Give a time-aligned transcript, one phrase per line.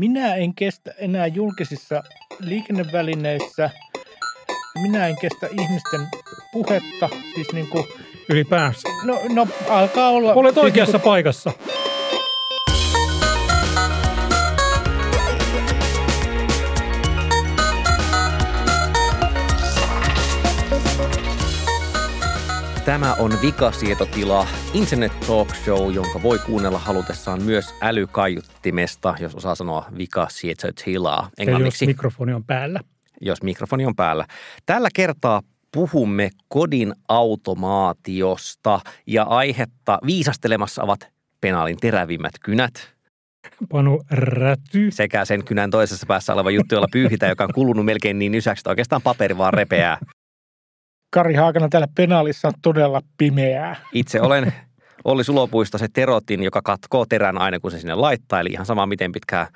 [0.00, 2.02] Minä en kestä enää julkisissa
[2.38, 3.70] liikennevälineissä.
[4.82, 6.00] Minä en kestä ihmisten
[6.52, 7.08] puhetta.
[7.34, 7.84] Siis niin kuin,
[8.28, 8.88] Ylipäänsä.
[9.04, 10.34] no, no alkaa olla...
[10.34, 11.52] Olet siis oikeassa niin kuin- paikassa.
[22.90, 29.86] Tämä on Vikasietotila, Internet Talk Show, jonka voi kuunnella halutessaan myös älykaiuttimesta, jos osaa sanoa
[29.98, 32.80] Vikasietotilaa Ja jos englanniksi, mikrofoni on päällä.
[33.20, 34.24] jos mikrofoni on päällä.
[34.66, 41.08] Tällä kertaa puhumme kodin automaatiosta ja aihetta viisastelemassa ovat
[41.40, 42.94] penaalin terävimmät kynät
[43.68, 44.90] Panu räty.
[44.90, 48.60] sekä sen kynän toisessa päässä oleva juttu, jolla pyyhitään, joka on kulunut melkein niin ysäksi,
[48.60, 49.98] että oikeastaan paperi vaan repeää.
[51.10, 53.76] Kari Haakana täällä penaalissa on todella pimeää.
[53.92, 54.52] Itse olen
[55.04, 58.40] Olli Sulopuisto se terotin, joka katkoo terän aina kun se sinne laittaa.
[58.40, 59.46] Eli ihan sama miten pitkään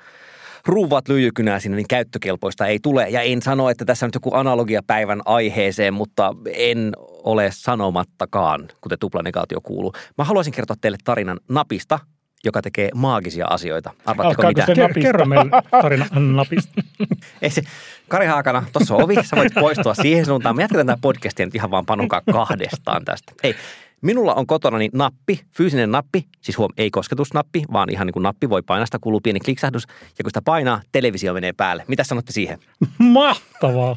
[0.65, 3.09] ruuvat lyijykynää sinne, niin käyttökelpoista ei tule.
[3.09, 6.91] Ja en sano, että tässä on nyt joku analogia päivän aiheeseen, mutta en
[7.23, 9.93] ole sanomattakaan, kuten tuplanegaatio kuuluu.
[10.17, 11.99] Mä haluaisin kertoa teille tarinan napista,
[12.45, 13.91] joka tekee maagisia asioita.
[14.05, 14.93] Arvaatteko Alkaako mitä?
[14.93, 15.51] se- kerro meille
[15.81, 16.81] tarina napista.
[17.41, 17.61] Ei se,
[18.07, 20.55] Kari Haakana, tuossa on ovi, sä voit poistua siihen suuntaan.
[20.55, 23.33] Me jatketaan tämä podcastia nyt ihan vaan panukaa kahdestaan tästä.
[23.43, 23.55] Ei,
[24.01, 28.23] minulla on kotona niin nappi, fyysinen nappi, siis huom, ei kosketusnappi, vaan ihan niin kuin
[28.23, 29.83] nappi voi painaa, sitä kuuluu pieni kliksahdus.
[30.17, 31.85] Ja kun sitä painaa, televisio menee päälle.
[31.87, 32.59] Mitä sanotte siihen?
[32.97, 33.95] Mahtavaa.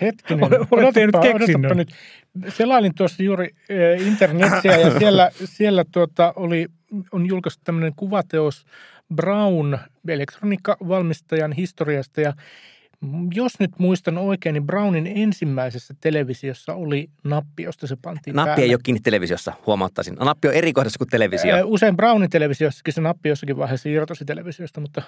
[0.00, 0.50] Hetkinen,
[1.22, 1.64] keksinnön.
[1.64, 1.94] odotapa nyt.
[2.48, 6.66] Selailin tuossa juuri eh, internetiä ja siellä, siellä tuota oli,
[7.12, 8.64] on julkaistu tämmöinen kuvateos
[9.14, 12.32] Brown elektroniikkavalmistajan historiasta ja
[13.34, 18.64] jos nyt muistan oikein, niin Brownin ensimmäisessä televisiossa oli nappi, josta se pantiin Nappi päälle.
[18.64, 20.14] ei ole kiinni televisiossa, huomauttaisin.
[20.14, 21.56] Nappi on eri kohdassa kuin televisio.
[21.56, 25.02] Eh, Usein Brownin televisiossakin se nappi jossakin vaiheessa irtosi televisiosta, mutta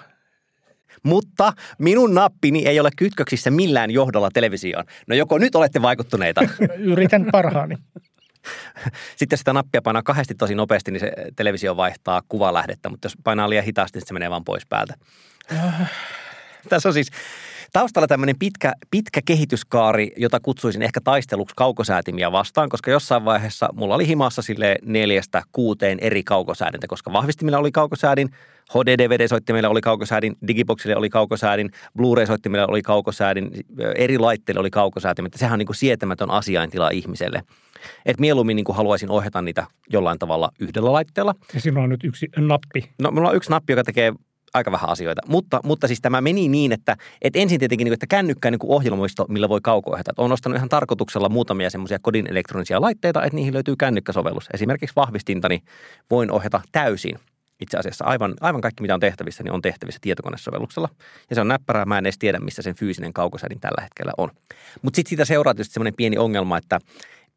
[1.03, 4.85] Mutta minun nappini ei ole kytköksissä millään johdolla televisioon.
[5.07, 6.41] No joko nyt olette vaikuttuneita.
[6.93, 7.75] yritän parhaani.
[9.15, 13.17] Sitten jos sitä nappia painaa kahdesti tosi nopeasti, niin se televisio vaihtaa kuvalähdettä, mutta jos
[13.23, 14.93] painaa liian hitaasti, niin se menee vaan pois päältä.
[16.69, 17.11] Tässä on siis
[17.73, 23.95] taustalla tämmöinen pitkä, pitkä kehityskaari, jota kutsuisin ehkä taisteluksi kaukosäätimiä vastaan, koska jossain vaiheessa mulla
[23.95, 28.29] oli himassa sille neljästä kuuteen eri kaukosäädintä, koska vahvistimilla oli kaukosäädin,
[28.73, 33.51] HD-DVD-soittimilla oli kaukosäädin, Digiboxille oli kaukosäädin, Blu-ray-soittimilla oli kaukosäädin,
[33.95, 35.33] eri laitteille oli kaukosäätimet.
[35.33, 37.43] Sehän on niin kuin sietämätön asiaintila ihmiselle.
[38.05, 41.35] Et mieluummin niin kuin haluaisin ohjata niitä jollain tavalla yhdellä laitteella.
[41.53, 42.89] Ja sinulla on nyt yksi nappi.
[43.01, 44.13] No, minulla on yksi nappi, joka tekee
[44.53, 45.21] aika vähän asioita.
[45.27, 48.51] Mutta, mutta siis tämä meni niin, että, että ensin tietenkin, niin kuin, että kännykkä on
[48.51, 50.13] niin ohjelmoisto, millä voi kauko-ohjata.
[50.17, 54.49] Olen ostanut ihan tarkoituksella muutamia semmoisia kodin elektronisia laitteita, että niihin löytyy kännykkäsovellus.
[54.53, 55.59] Esimerkiksi vahvistintani
[56.11, 57.19] voin ohjata täysin.
[57.59, 60.89] Itse asiassa aivan, aivan kaikki, mitä on tehtävissä, niin on tehtävissä tietokonesovelluksella.
[61.29, 64.31] Ja se on näppärää, mä en edes tiedä, missä sen fyysinen kaukosäädin tällä hetkellä on.
[64.81, 66.79] Mutta sitten siitä seuraa tietysti semmoinen pieni ongelma, että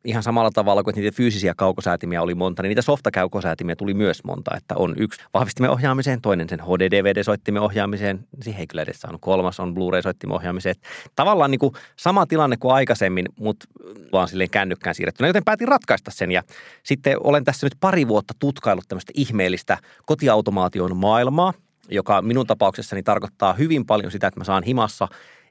[0.05, 4.57] ihan samalla tavalla kuin niitä fyysisiä kaukosäätimiä oli monta, niin niitä softakaukosäätimiä tuli myös monta.
[4.57, 9.21] Että on yksi vahvistimen ohjaamiseen, toinen sen HD-DVD-soittimen ohjaamiseen, siihen ei kyllä edes saanut.
[9.21, 10.75] Kolmas on Blu-ray-soittimen ohjaamiseen.
[11.17, 13.67] Tavallaan niin kuin sama tilanne kuin aikaisemmin, mutta
[14.13, 16.33] vaan silleen kännykkään siirrettynä, joten päätin ratkaista sen.
[16.33, 16.43] Ja
[16.83, 21.53] sitten olen tässä nyt pari vuotta tutkaillut tämmöistä ihmeellistä kotiautomaation maailmaa,
[21.89, 25.09] joka minun tapauksessani tarkoittaa hyvin paljon sitä, että mä saan himassa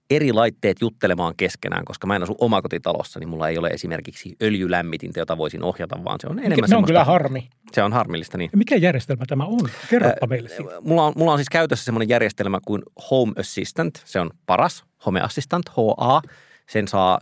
[0.09, 5.19] eri laitteet juttelemaan keskenään, koska mä en asu omakotitalossa, niin mulla ei ole esimerkiksi öljylämmitintä,
[5.19, 7.49] jota voisin ohjata, vaan se on enemmän Se on kyllä harmi.
[7.71, 8.49] Se on harmillista, niin.
[8.51, 9.69] Ja mikä järjestelmä tämä on?
[9.89, 10.81] Kerropa Ää, meille siitä.
[10.81, 12.81] Mulla on, mulla on siis käytössä semmoinen järjestelmä kuin
[13.11, 14.01] Home Assistant.
[14.05, 16.21] Se on paras, Home Assistant, HA.
[16.69, 17.19] Sen saa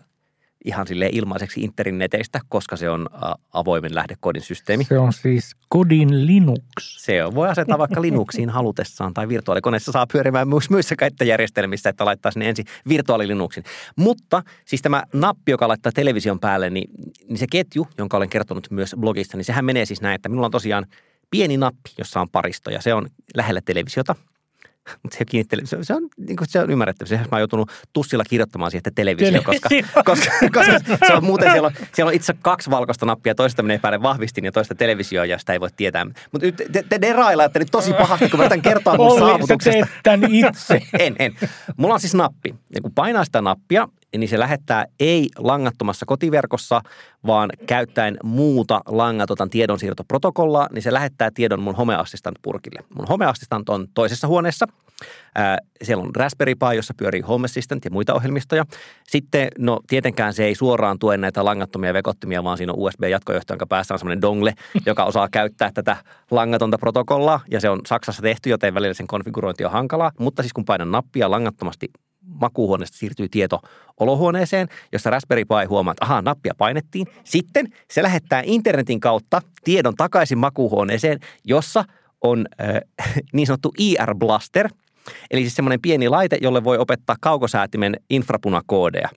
[0.66, 3.08] ihan sille ilmaiseksi interneteistä, koska se on
[3.54, 4.84] avoimen lähdekoodin systeemi.
[4.84, 6.62] Se on siis kodin Linux.
[6.78, 12.06] Se on, voi asentaa vaikka Linuxiin halutessaan tai virtuaalikoneessa saa pyörimään myös muissa käyttöjärjestelmissä, että
[12.06, 13.64] laittaa sinne ensin virtuaalilinuksin.
[13.96, 16.90] Mutta siis tämä nappi, joka laittaa television päälle, niin,
[17.28, 20.48] niin se ketju, jonka olen kertonut myös blogissa, niin sehän menee siis näin, että minulla
[20.48, 20.86] on tosiaan
[21.30, 24.16] pieni nappi, jossa on paristo ja se on lähellä televisiota.
[25.04, 27.10] Mutta se, ei ole kiinni tele- se, se, on, niin kuin, se on ymmärrettävä.
[27.10, 29.70] Sehän mä oon joutunut tussilla kirjoittamaan siihen, että televisio, koska,
[30.12, 33.80] koska, koska se on muuten, siellä on, siellä on itse kaksi valkoista nappia, toista menee
[33.80, 36.06] päälle vahvistin ja toista televisio, ja sitä ei voi tietää.
[36.32, 39.88] Mutta nyt te, te derailaatte nyt tosi pahasti, kun mä yritän kertoa mun Olli, saavutuksesta.
[40.04, 40.82] tämän itse.
[41.00, 41.36] En, en.
[41.78, 42.56] Mulla on siis nappi.
[42.76, 43.88] Ja kun painaa sitä nappia,
[44.18, 46.82] niin se lähettää ei langattomassa kotiverkossa,
[47.28, 52.84] vaan käyttäen muuta langatonta tiedonsiirtoprotokollaa, niin se lähettää tiedon mun Home Assistant-purkille.
[52.96, 54.66] Mun Home Assistant on toisessa huoneessa.
[55.36, 58.66] Ää, siellä on Raspberry Pi, jossa pyörii Home Assistant ja muita ohjelmistoja.
[59.08, 63.68] Sitten, no tietenkään se ei suoraan tue näitä langattomia vekottimia, vaan siinä on USB-jatkojohto, jonka
[63.68, 64.54] päässä on semmoinen dongle,
[64.86, 65.98] joka osaa käyttää tätä
[66.32, 67.40] langatonta protokollaa.
[67.52, 70.12] Ja se on Saksassa tehty, joten välillä sen konfigurointi on hankalaa.
[70.20, 71.88] Mutta siis kun painan nappia langattomasti
[72.28, 73.60] makuuhuoneesta siirtyy tieto
[74.00, 77.08] olohuoneeseen, jossa Raspberry Pi huomaa, että ahaa, nappia painettiin.
[77.24, 81.86] Sitten se lähettää internetin kautta tiedon takaisin makuuhuoneeseen, jossa
[82.22, 82.68] on äh,
[83.34, 84.70] niin sanottu IR Blaster,
[85.32, 89.10] eli siis semmoinen pieni laite, jolle voi opettaa kaukosäätimen infrapunakoodeja.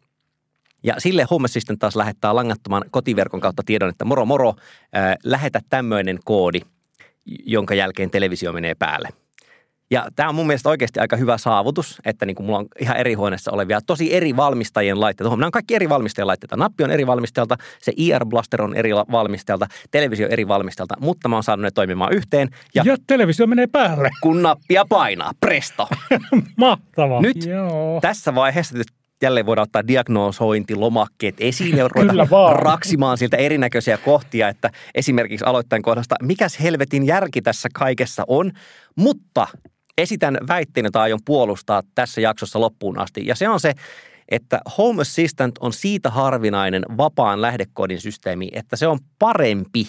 [0.82, 4.48] Ja sille Home Assistant taas lähettää langattoman kotiverkon kautta tiedon, että moro moro,
[4.96, 6.60] äh, lähetä tämmöinen koodi,
[7.46, 9.08] jonka jälkeen televisio menee päälle.
[9.90, 12.96] Ja tämä on mun mielestä oikeasti aika hyvä saavutus, että niin kuin mulla on ihan
[12.96, 15.30] eri huoneessa olevia tosi eri valmistajien laitteita.
[15.36, 16.56] Nämä on kaikki eri valmistajien laitteita.
[16.56, 21.36] Nappi on eri valmistajalta, se IR Blaster on eri valmistajalta, televisio eri valmistajalta, mutta mä
[21.36, 22.48] oon saanut ne toimimaan yhteen.
[22.74, 24.10] Ja, ja televisio menee päälle.
[24.22, 25.88] Kun nappia painaa, presto.
[26.56, 27.20] Mahtavaa.
[27.22, 28.00] Nyt Joo.
[28.00, 28.78] tässä vaiheessa
[29.22, 32.56] jälleen voidaan ottaa diagnosointilomakkeet esiin ja ruveta vaan.
[32.56, 38.52] raksimaan siltä erinäköisiä kohtia, että esimerkiksi aloittain kohdasta, mikäs helvetin järki tässä kaikessa on,
[38.96, 39.46] mutta
[40.00, 43.26] esitän väitteen, jota aion puolustaa tässä jaksossa loppuun asti.
[43.26, 43.72] Ja se on se,
[44.28, 49.88] että Home Assistant on siitä harvinainen vapaan lähdekoodin systeemi, että se on parempi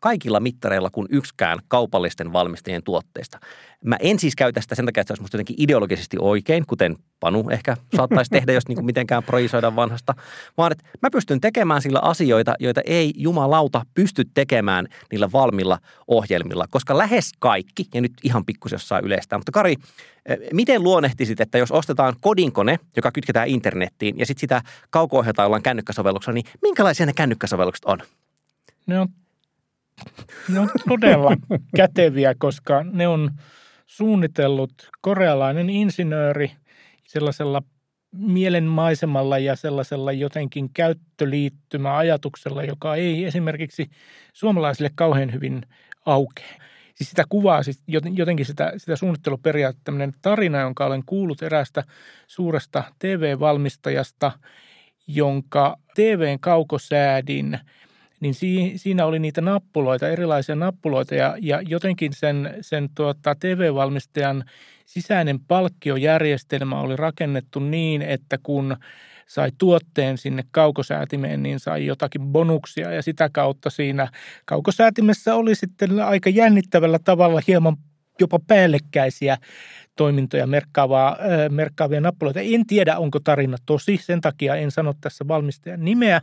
[0.00, 3.38] kaikilla mittareilla kuin yksikään kaupallisten valmistajien tuotteista.
[3.84, 6.96] Mä en siis käytä sitä sen takia, että se olisi musta jotenkin ideologisesti oikein, kuten
[7.20, 10.14] Panu ehkä saattaisi tehdä, jos niin mitenkään projisoida vanhasta,
[10.56, 16.66] vaan että mä pystyn tekemään sillä asioita, joita ei jumalauta pysty tekemään niillä valmilla ohjelmilla,
[16.70, 19.76] koska lähes kaikki, ja nyt ihan pikkusen jossain yleistä, mutta Kari,
[20.26, 25.62] eh, miten luonnehtisit, että jos ostetaan kodinkone, joka kytketään internettiin, ja sitten sitä kauko jollain
[25.62, 27.98] kännykkäsovelluksella, niin minkälaisia ne kännykkäsovellukset on?
[28.86, 29.08] Ne on,
[30.48, 31.36] ne on todella
[31.76, 33.30] käteviä, koska ne on
[33.86, 36.52] suunnitellut korealainen insinööri
[37.06, 37.62] sellaisella
[38.12, 43.90] mielenmaisemalla ja sellaisella jotenkin käyttöliittymäajatuksella, joka ei esimerkiksi
[44.32, 45.62] suomalaisille kauhean hyvin
[46.06, 46.56] aukee.
[46.94, 47.82] Siis sitä kuvaa, siis
[48.16, 51.84] jotenkin sitä, sitä suunnitteluperiaatetta, tämmöinen tarina, jonka olen kuullut eräästä
[52.26, 54.32] suuresta TV-valmistajasta,
[55.06, 57.58] jonka TVn kaukosäädin–
[58.20, 58.34] niin
[58.76, 64.44] siinä oli niitä nappuloita, erilaisia nappuloita ja, ja jotenkin sen, sen tuota, TV-valmistajan
[64.86, 68.76] sisäinen palkkiojärjestelmä oli rakennettu niin, että kun
[69.26, 74.08] sai tuotteen sinne kaukosäätimeen, niin sai jotakin bonuksia ja sitä kautta siinä
[74.44, 77.76] kaukosäätimessä oli sitten aika jännittävällä tavalla hieman
[78.20, 79.38] jopa päällekkäisiä
[79.96, 81.16] toimintoja merkkaavaa,
[81.50, 82.40] merkkaavia nappuloita.
[82.40, 86.20] En tiedä, onko tarina tosi, sen takia en sano tässä valmistajan nimeä.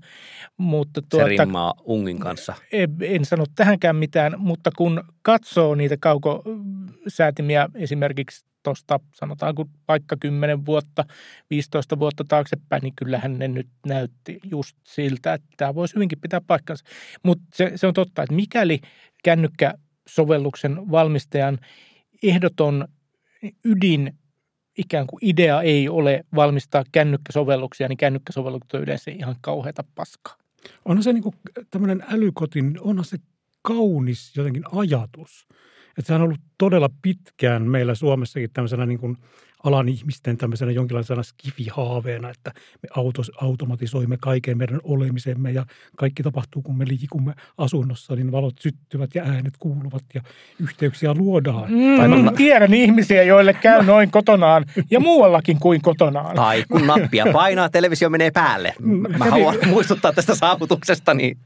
[0.57, 2.53] Mutta tuota, Se rimmaa Ungin kanssa.
[2.71, 10.65] En, en sano tähänkään mitään, mutta kun katsoo niitä kaukosäätimiä esimerkiksi tuosta sanotaanko vaikka 10
[10.65, 11.05] vuotta,
[11.49, 16.41] 15 vuotta taaksepäin, niin kyllähän ne nyt näytti just siltä, että tämä voisi hyvinkin pitää
[16.47, 16.85] paikkansa.
[17.23, 18.79] Mutta se, se on totta, että mikäli
[19.23, 21.59] kännykkäsovelluksen valmistajan
[22.23, 22.87] ehdoton
[23.65, 24.13] ydin
[24.77, 30.37] ikään kuin idea ei ole valmistaa kännykkäsovelluksia, niin kännykkäsovellukset on yleensä ihan kauheata paskaa.
[30.85, 31.35] Onhan se niin kuin
[31.69, 33.17] tämmöinen älykotin, onhan se
[33.61, 35.47] kaunis jotenkin ajatus.
[35.89, 39.17] Että sehän on ollut todella pitkään meillä Suomessakin tämmöisenä niin kuin
[39.63, 42.51] alan ihmisten tämmöisenä jonkinlaisena skifi-haaveena, että
[42.83, 45.65] me autos, automatisoimme kaiken meidän olemisemme ja
[45.95, 50.21] kaikki tapahtuu, kun me liikumme asunnossa, niin valot syttyvät ja äänet kuuluvat ja
[50.59, 51.71] yhteyksiä luodaan.
[51.71, 56.35] Mm, tai mä tiedän ihmisiä, joille käy noin kotonaan ja muuallakin kuin kotonaan.
[56.35, 58.73] Tai kun nappia painaa, televisio menee päälle.
[59.18, 61.37] Mä haluan muistuttaa tästä saavutuksesta, niin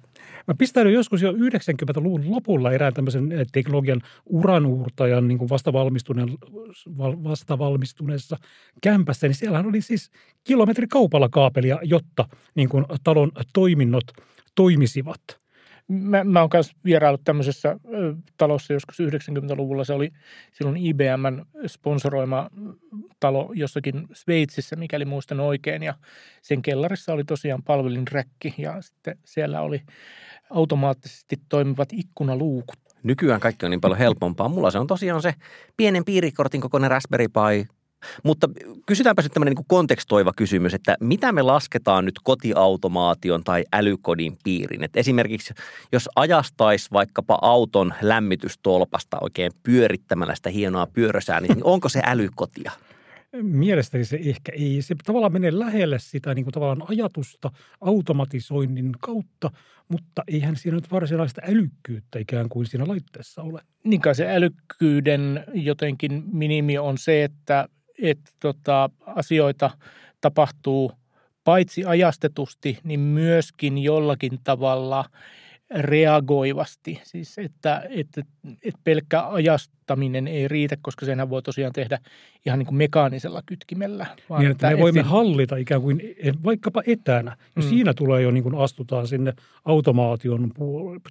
[0.47, 6.29] Mä pistäydyin joskus jo 90-luvun lopulla erään tämmöisen eh, teknologian uranuurtajan niin vastavalmistuneen,
[6.97, 8.37] vastavalmistuneessa
[8.81, 10.11] kämpässä, niin siellähän oli siis
[10.43, 14.05] kilometrikaupalla kaapelia, jotta niin kuin talon toiminnot
[14.55, 15.21] toimisivat–
[15.91, 17.79] mä, mä oon myös vieraillut tämmöisessä
[18.37, 19.83] talossa joskus 90-luvulla.
[19.83, 20.11] Se oli
[20.51, 22.49] silloin IBMn sponsoroima
[23.19, 25.83] talo jossakin Sveitsissä, mikäli muistan oikein.
[25.83, 25.93] Ja
[26.41, 29.81] sen kellarissa oli tosiaan palvelinräkki ja sitten siellä oli
[30.49, 32.79] automaattisesti toimivat ikkunaluukut.
[33.03, 34.49] Nykyään kaikki on niin paljon helpompaa.
[34.49, 35.33] Mulla se on tosiaan se
[35.77, 37.67] pienen piirikortin kokoinen Raspberry Pi,
[38.23, 38.49] mutta
[38.85, 44.83] kysytäänpä sitten tämmöinen niin kontekstoiva kysymys, että mitä me lasketaan nyt kotiautomaation tai älykodin piiriin?
[44.83, 45.53] Et esimerkiksi
[45.91, 52.71] jos ajastaisi vaikkapa auton lämmitystolpasta oikein pyörittämällä sitä hienoa pyörösää, niin onko se älykotia?
[53.41, 59.51] mielestäni se ehkä ei, se tavallaan menee lähelle sitä niin kuin tavallaan ajatusta automatisoinnin kautta,
[59.87, 63.61] mutta eihän siinä nyt varsinaista älykkyyttä ikään kuin siinä laitteessa ole.
[63.83, 67.69] Niin kai se älykkyyden jotenkin minimi on se, että,
[68.01, 69.69] että tota, asioita
[70.21, 70.91] tapahtuu
[71.43, 75.05] paitsi ajastetusti, niin myöskin jollakin tavalla–
[75.75, 77.01] reagoivasti.
[77.03, 78.21] Siis että, että,
[78.63, 81.99] että pelkkä ajastaminen ei riitä, koska senhän voi tosiaan tehdä
[82.45, 84.05] ihan niin kuin mekaanisella kytkimellä.
[84.29, 87.37] Vaan niin, että me voimme hallita ikään kuin e, vaikkapa etänä.
[87.55, 87.69] Ja mm.
[87.69, 89.33] siinä tulee jo niin kuin astutaan sinne
[89.65, 90.51] automaation,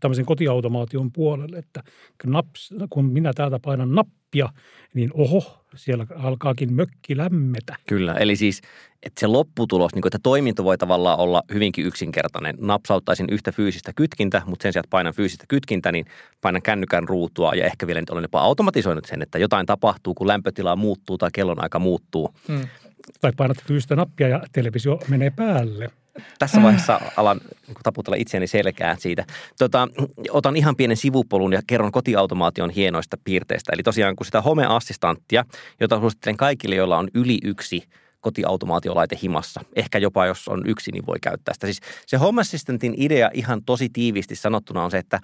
[0.00, 1.82] tämmöisen kotiautomaation puolelle, että
[2.26, 4.48] naps, kun minä täältä painan nappia,
[4.94, 7.76] niin oho, siellä alkaakin mökki lämmetä.
[7.86, 8.60] Kyllä, eli siis
[9.02, 12.56] että se lopputulos, niin kuin, että toiminto voi tavallaan olla hyvinkin yksinkertainen.
[12.60, 16.06] Napsauttaisin yhtä fyysistä kytkintä, mutta sen sijaan, että painan fyysistä kytkintä, niin
[16.40, 20.26] painan kännykän ruutua ja ehkä vielä nyt olen jopa automatisoinut sen, että jotain tapahtuu, kun
[20.26, 22.34] lämpötila muuttuu tai kellonaika muuttuu.
[22.48, 22.68] Hmm.
[23.20, 25.90] Tai painat fyysistä nappia ja televisio menee päälle
[26.38, 29.24] tässä vaiheessa alan niin taputella itseäni selkään siitä.
[29.58, 29.88] Tota,
[30.30, 33.72] otan ihan pienen sivupolun ja kerron kotiautomaation hienoista piirteistä.
[33.74, 35.44] Eli tosiaan kun sitä Home-assistanttia,
[35.80, 37.82] jota suosittelen kaikille, joilla on yli yksi
[38.20, 39.60] kotiautomaatiolaite himassa.
[39.76, 41.66] Ehkä jopa jos on yksi, niin voi käyttää sitä.
[41.66, 45.20] Siis se Home Assistantin idea ihan tosi tiiviisti sanottuna on se, että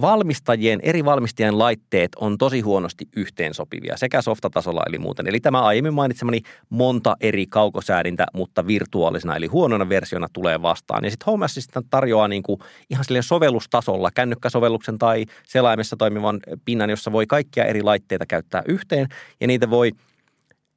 [0.00, 5.26] valmistajien, eri valmistajien laitteet on tosi huonosti yhteensopivia sekä softatasolla eli muuten.
[5.26, 6.40] Eli tämä aiemmin mainitsemani
[6.70, 11.04] monta eri kaukosäädintä, mutta virtuaalisena eli huonona versiona tulee vastaan.
[11.04, 16.90] Ja sitten Home Assistant tarjoaa niin kuin ihan sille sovellustasolla kännykkäsovelluksen tai selaimessa toimivan pinnan,
[16.90, 19.06] jossa voi kaikkia eri laitteita käyttää yhteen
[19.40, 19.92] ja niitä voi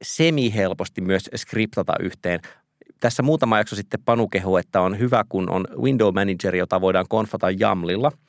[0.02, 2.40] semi-helposti myös skriptata yhteen.
[3.00, 7.06] Tässä muutama jakso sitten Panu kehu, että on hyvä, kun on window manager, jota voidaan
[7.08, 8.12] konfata YAMLilla–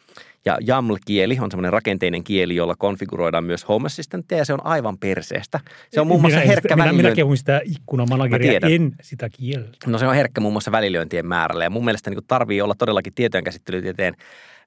[0.46, 4.98] ja YAML-kieli on semmoinen rakenteinen kieli, jolla konfiguroidaan myös Home Assistanttia ja se on aivan
[4.98, 5.60] perseestä.
[5.90, 9.78] Se on muun muassa minä, herkkä minä, minä kehun sitä ikkunamanageria, en sitä kieltä.
[9.88, 13.14] No se on herkkä muun muassa välilyöntien määrällä ja mun mielestä niin tarvii olla todellakin
[13.14, 14.14] tietojenkäsittelytieteen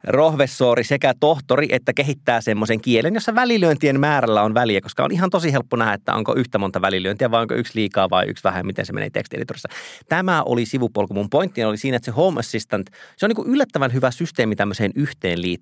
[0.04, 5.30] rohvessori sekä tohtori, että kehittää semmoisen kielen, jossa välilyöntien määrällä on väliä, koska on ihan
[5.30, 8.66] tosi helppo nähdä, että onko yhtä monta välilyöntiä vai onko yksi liikaa vai yksi vähän,
[8.66, 9.68] miten se menee tekstieditorissa.
[10.08, 11.14] Tämä oli sivupolku.
[11.14, 14.92] Mun pointti oli siinä, että se Home Assistant, se on niin yllättävän hyvä systeemi tämmöiseen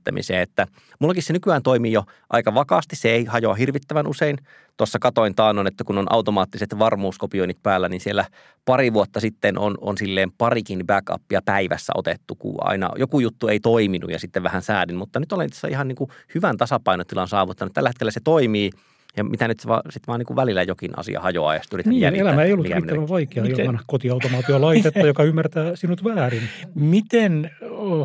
[0.02, 0.66] yhteenliittämiseen, että
[0.98, 4.38] mullakin se nykyään toimii jo aika vakaasti, se ei hajoa hirvittävän usein.
[4.76, 8.24] Tuossa katoin taannon, että kun on automaattiset varmuuskopioinnit päällä, niin siellä
[8.64, 13.60] pari vuotta sitten on, on silleen parikin backupia päivässä otettu, kun aina joku juttu ei
[13.60, 14.96] toiminut ja sitten vähän säädin.
[14.96, 17.74] Mutta nyt olen itse ihan niin kuin hyvän tasapainotilan saavuttanut.
[17.74, 18.70] Tällä hetkellä se toimii
[19.16, 21.76] ja mitä nyt sitten vaan, sit vaan niin kuin välillä jokin asia hajoaa ja sitten
[21.76, 23.64] yritän niin, elämä ei ollut riittävän vaikea Miten?
[23.64, 26.42] ilman kotiautomaatiolaitetta, joka ymmärtää sinut väärin.
[26.74, 27.50] Miten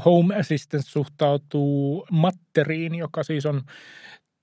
[0.05, 3.61] Home Assistant suhtautuu matteriin, joka siis on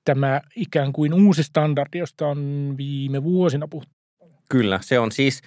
[0.05, 3.95] tämä ikään kuin uusi standardi, josta on viime vuosina puhuttu.
[4.49, 5.43] Kyllä, se on siis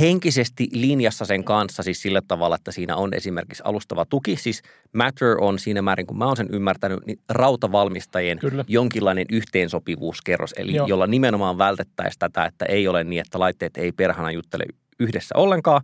[0.00, 4.36] henkisesti linjassa sen kanssa siis sillä tavalla, että siinä on esimerkiksi alustava tuki.
[4.36, 8.64] Siis Matter on siinä määrin, kun mä oon sen ymmärtänyt, niin rautavalmistajien Kyllä.
[8.68, 10.86] jonkinlainen yhteensopivuuskerros, eli Joo.
[10.86, 14.64] jolla nimenomaan vältettäisiin tätä, että ei ole niin, että laitteet ei perhana juttele
[15.00, 15.82] yhdessä ollenkaan.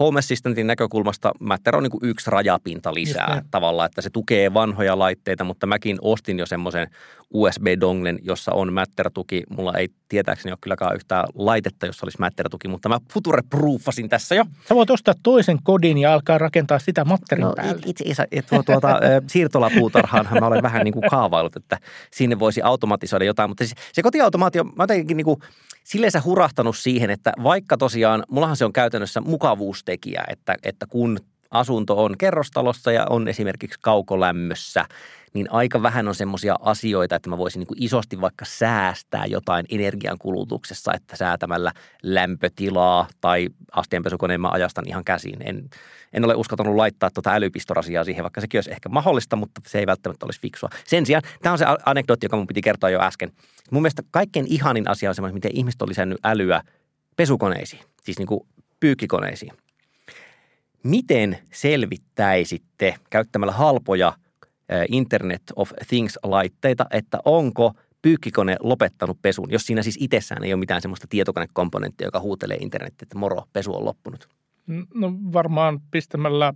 [0.00, 4.98] Home Assistantin näkökulmasta Matter on niin kuin yksi rajapinta lisää tavallaan, että se tukee vanhoja
[4.98, 6.90] laitteita, mutta mäkin ostin jo semmoisen
[7.34, 9.42] USB-donglen, jossa on Matter-tuki.
[9.50, 14.44] Mulla ei tietääkseni ole kylläkään yhtään laitetta, jossa olisi Matter-tuki, mutta mä future-proofasin tässä jo.
[14.68, 17.82] Sä voit ostaa toisen kodin ja alkaa rakentaa sitä Matterin no, päälle.
[17.86, 18.24] Itse asiassa
[18.66, 21.78] tuota, siirtolapuutarhaanhan mä olen vähän niin kuin kaavailut, että
[22.10, 25.40] sinne voisi automatisoida jotain, mutta siis se kotiautomaatio, mä jotenkin niin kuin,
[25.84, 29.20] silleen sä hurahtanut siihen, että vaikka tosiaan, mullahan se on käytännössä
[29.78, 31.18] mukavuustekijä, että, että kun
[31.50, 34.84] asunto on kerrostalossa ja on esimerkiksi kaukolämmössä,
[35.34, 40.92] niin aika vähän on semmoisia asioita, että mä voisin niin isosti vaikka säästää jotain energiankulutuksessa,
[40.94, 45.38] että säätämällä lämpötilaa tai astianpesukoneen mä ajastan ihan käsiin.
[45.44, 45.70] En,
[46.12, 49.86] en ole uskaltanut laittaa tuota älypistorasiaa siihen, vaikka sekin olisi ehkä mahdollista, mutta se ei
[49.86, 50.68] välttämättä olisi fiksua.
[50.84, 53.32] Sen sijaan, tämä on se anekdootti, joka mun piti kertoa jo äsken.
[53.70, 56.62] Mun mielestä kaikkein ihanin asia on semmoinen, miten ihmiset on lisännyt älyä
[57.16, 58.40] pesukoneisiin, siis niin kuin
[58.80, 59.52] pyykkikoneisiin.
[60.88, 64.12] Miten selvittäisitte käyttämällä halpoja–
[64.88, 70.82] Internet of Things-laitteita, että onko pyykkikone lopettanut pesun, jos siinä siis itsessään ei ole mitään
[70.82, 74.28] semmoista tietokonekomponenttia, joka huutelee internetti, että moro, pesu on loppunut?
[74.94, 76.54] No varmaan pistämällä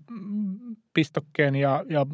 [0.95, 2.07] pistokkeen ja, ja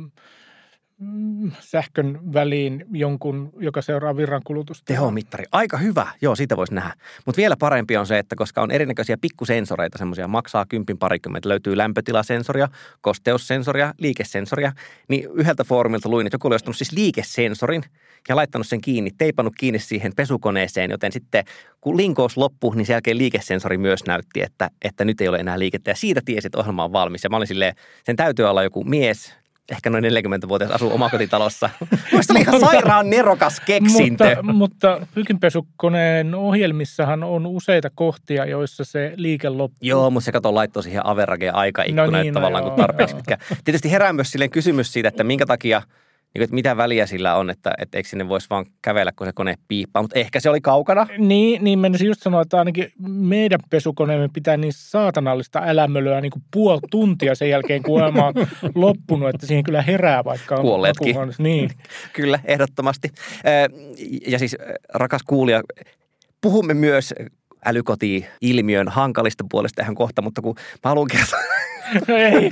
[1.60, 4.84] sähkön väliin jonkun, joka seuraa virran kulutusta.
[4.86, 5.44] Tehomittari.
[5.52, 6.06] Aika hyvä.
[6.20, 6.94] Joo, siitä voisi nähdä.
[7.26, 11.76] Mutta vielä parempi on se, että koska on erinäköisiä pikkusensoreita, semmoisia maksaa kympin parikymmentä, löytyy
[11.76, 12.68] lämpötilasensoria,
[13.00, 14.72] kosteussensoria, liikesensoria,
[15.08, 17.82] niin yhdeltä foorumilta luin, että joku oli ostanut siis liikesensorin
[18.28, 21.44] ja laittanut sen kiinni, teipannut kiinni siihen pesukoneeseen, joten sitten
[21.80, 25.58] kun linkous loppui, niin sen jälkeen liikesensori myös näytti, että, että nyt ei ole enää
[25.58, 25.90] liikettä.
[25.90, 27.24] Ja siitä tiesi, että ohjelma on valmis.
[27.24, 27.74] Ja mä olin silleen,
[28.04, 29.34] sen täytyy olla joku mies,
[29.70, 31.70] ehkä noin 40-vuotias asuu omakotitalossa.
[32.12, 34.36] Minusta oli ihan sairaan nerokas keksintö.
[34.42, 39.78] Mutta, mutta pyykinpesukoneen ohjelmissahan on useita kohtia, joissa se liike loppuu.
[39.80, 43.16] Joo, mutta se kato laittoi siihen averageen aikaikkuna, no niin, no tavallaan joo, kun tarpeeksi
[43.28, 43.38] joo.
[43.64, 45.82] Tietysti herää myös silleen kysymys siitä, että minkä takia–
[46.34, 49.32] niin, että mitä väliä sillä on, että, että eikö sinne voisi vaan kävellä, kun se
[49.34, 50.02] kone piippaa.
[50.02, 51.06] Mutta ehkä se oli kaukana.
[51.18, 56.42] Niin, niin menisin just sanoa, että ainakin meidän pesukoneemme pitää niin saatanallista älämölyä niin kuin
[56.50, 58.14] puoli tuntia sen jälkeen, kun on
[58.74, 61.16] loppunut, että siihen kyllä herää vaikka on Kuolleetkin.
[61.38, 61.70] Niin.
[62.12, 63.08] kyllä, ehdottomasti.
[64.26, 64.56] Ja siis
[64.94, 65.62] rakas kuulija,
[66.40, 67.14] puhumme myös
[67.64, 71.38] älykoti-ilmiön hankalista puolesta ihan kohta, mutta kun mä haluan kertoa
[72.08, 72.50] ei.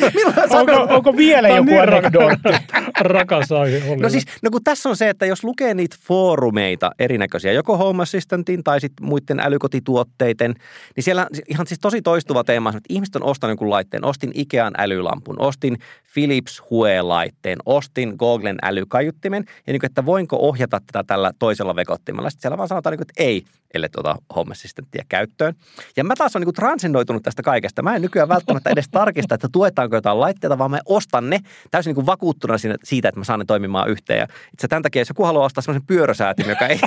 [0.58, 2.48] onko, onko vielä joku niin anekdootti?
[3.00, 4.02] Rakas aihe oli.
[4.02, 8.02] No siis, no kun tässä on se, että jos lukee niitä foorumeita erinäköisiä, joko Home
[8.02, 10.54] Assistantin tai sitten muiden älykotituotteiden,
[10.96, 14.04] niin siellä ihan siis tosi toistuva teema että ihmiset on ostanut jonkun laitteen.
[14.04, 15.78] Ostin Ikean älylampun, ostin
[16.14, 22.30] Philips Hue-laitteen, ostin Googlen älykaiuttimen, ja niin kuin, että voinko ohjata tätä tällä toisella vekottimella.
[22.30, 25.54] Sitten siellä vaan sanotaan, niin kuin, että ei, ellei tuota Home Assistanttia käyttöön.
[25.96, 27.82] Ja mä taas on niin kuin transcendoitunut tästä kaikesta.
[27.82, 31.40] Mä en nykyään välttämättä edes tarkista, että tuetaanko jotain laitteita, vaan mä ostan ne
[31.70, 32.54] täysin niin kuin vakuuttuna
[32.84, 34.18] siitä, että mä saan ne toimimaan yhteen.
[34.18, 36.80] Ja itse tämän takia, jos joku haluaa ostaa semmoisen pyörösäätimen, joka ei,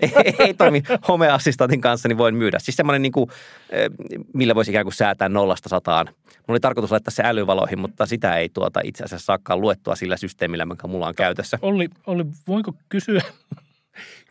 [0.00, 2.58] ei, ei, ei toimi Home Assistantin kanssa, niin voin myydä.
[2.58, 3.30] Siis semmoinen, niin kuin,
[3.70, 3.90] eh,
[4.32, 6.06] millä voisi ikään kuin säätää nollasta sataan.
[6.06, 10.16] Mulla oli tarkoitus laittaa se älyvaloihin, mutta sitä ei tuota itse asiassa saakkaan luettua sillä
[10.16, 11.58] systeemillä, mikä mulla on käytössä.
[11.62, 13.22] Olli, Olli voinko kysyä,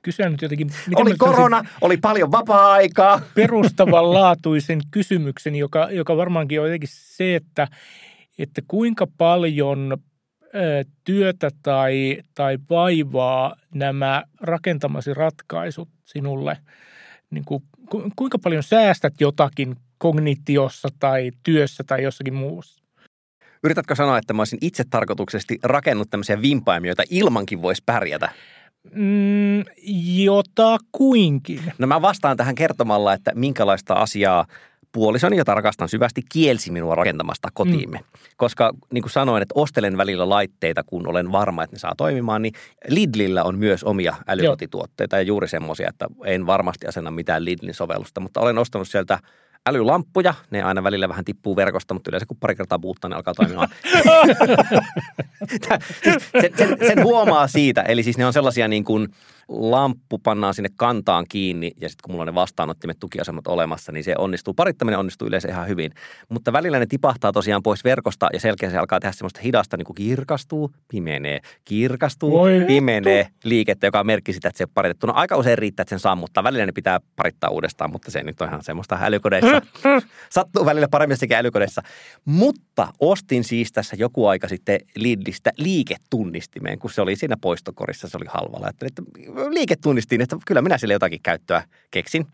[0.05, 0.69] kysyä nyt jotenkin...
[0.95, 3.21] Oli korona, oli paljon vapaa-aikaa.
[3.35, 7.67] Perustavanlaatuisen kysymyksen, joka, joka varmaankin on jotenkin se, että,
[8.39, 9.97] että kuinka paljon
[11.03, 16.57] työtä tai, tai vaivaa nämä rakentamasi ratkaisut sinulle,
[17.29, 17.63] niin kuin,
[18.15, 22.83] kuinka paljon säästät jotakin kognitiossa tai työssä tai jossakin muussa?
[23.63, 28.29] Yritätkö sanoa, että mä olisin itse tarkoituksesti rakennut tämmöisiä vimpaimia, joita ilmankin voisi pärjätä?
[28.92, 29.63] Mm,
[30.24, 31.74] jota kuinkin.
[31.77, 34.46] No mä vastaan tähän kertomalla, että minkälaista asiaa
[34.96, 37.98] puolisoni, jota rakastan syvästi, kielsi minua rakentamasta kotiimme.
[37.98, 38.06] Mm.
[38.38, 42.42] Koska niin kuin sanoin, että ostelen välillä laitteita, kun olen varma, että ne saa toimimaan,
[42.42, 42.54] niin
[42.88, 48.22] Lidlillä on myös omia älykotituotteita ja juuri semmoisia, että en varmasti asenna mitään Lidlin sovellusta,
[48.22, 49.20] mutta olen ostanut sieltä
[49.66, 50.33] älylamppuja.
[50.51, 53.70] Ne aina välillä vähän tippuu verkosta, mutta yleensä kun pari kertaa puuttaa, ne alkaa toimimaan.
[56.41, 57.81] sen, sen, sen huomaa siitä.
[57.81, 59.09] Eli siis ne on sellaisia niin kuin
[59.48, 64.03] lamppu pannaan sinne kantaan kiinni ja sitten kun mulla on ne vastaanottimet tukiasemat olemassa, niin
[64.03, 64.53] se onnistuu.
[64.53, 65.92] Parittaminen onnistuu yleensä ihan hyvin.
[66.29, 69.86] Mutta välillä ne tipahtaa tosiaan pois verkosta ja selkeä se alkaa tehdä semmoista hidasta, niin
[69.86, 73.40] kuin kirkastuu, pimenee, kirkastuu, Voi pimenee hittu.
[73.44, 75.08] liikettä, joka on merkki sitä, että se paritettu.
[75.08, 76.44] No aika usein riittää, että sen sammuttaa.
[76.44, 79.62] Välillä ne pitää parittaa uudestaan, mutta se nyt on ihan semmoista älykodeissa.
[80.36, 81.81] Sattuu välillä paremmin sekä älykodeissa.
[82.25, 88.18] Mutta ostin siis tässä joku aika sitten Lidlistä liiketunnistimeen, kun se oli siinä poistokorissa, se
[88.18, 88.66] oli halvalla.
[88.66, 92.27] Ajattelin, että liiketunnistin, että kyllä minä sille jotakin käyttöä keksin.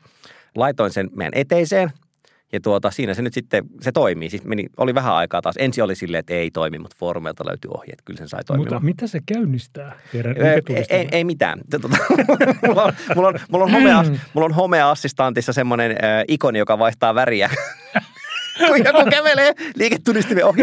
[0.56, 1.92] Laitoin sen meidän eteiseen
[2.54, 4.30] ja tuota, siinä se nyt sitten, se toimii.
[4.30, 5.56] Siis meni, oli vähän aikaa taas.
[5.60, 8.02] Ensi oli silleen, että ei toimi, mutta foorumilta löytyy ohjeet.
[8.06, 8.74] Kyllä sen sai toimimaan.
[8.74, 10.00] Mutta mitä se käynnistää?
[10.14, 11.60] Ei, ei, ei, mitään.
[11.70, 11.88] Tuota,
[12.68, 14.20] mulla, on, mulla, on, mulla, on homea, hmm.
[14.34, 17.50] mulla on homea-assistantissa semmoinen äh, ikoni, joka vaihtaa väriä.
[18.68, 20.62] kun joku kävelee liiketunnistimen ohi.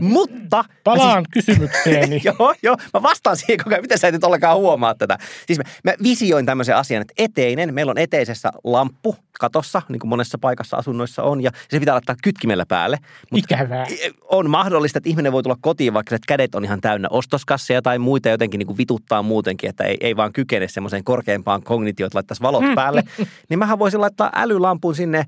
[0.00, 0.64] Mutta...
[0.84, 2.20] Palaan siis, kysymykseeni.
[2.38, 2.76] joo, joo.
[2.94, 3.82] Mä vastaan siihen koko ajan.
[3.82, 5.18] Miten sä et nyt ollenkaan huomaa tätä?
[5.46, 10.08] Siis mä, mä visioin tämmöisen asian, että eteinen, meillä on eteisessä lamppu katossa, niin kuin
[10.08, 12.98] monessa paikassa asunnoissa on, ja se pitää laittaa kytkimellä päälle.
[13.30, 13.86] Mut Ikävää.
[14.22, 17.98] On mahdollista, että ihminen voi tulla kotiin, vaikka että kädet on ihan täynnä ostoskasseja tai
[17.98, 22.16] muita jotenkin niin kuin vituttaa muutenkin, että ei, ei vaan kykene semmoiseen korkeampaan kognitioon, että
[22.16, 23.02] laittaisi valot päälle.
[23.48, 25.26] niin mähän voisin laittaa älylampun sinne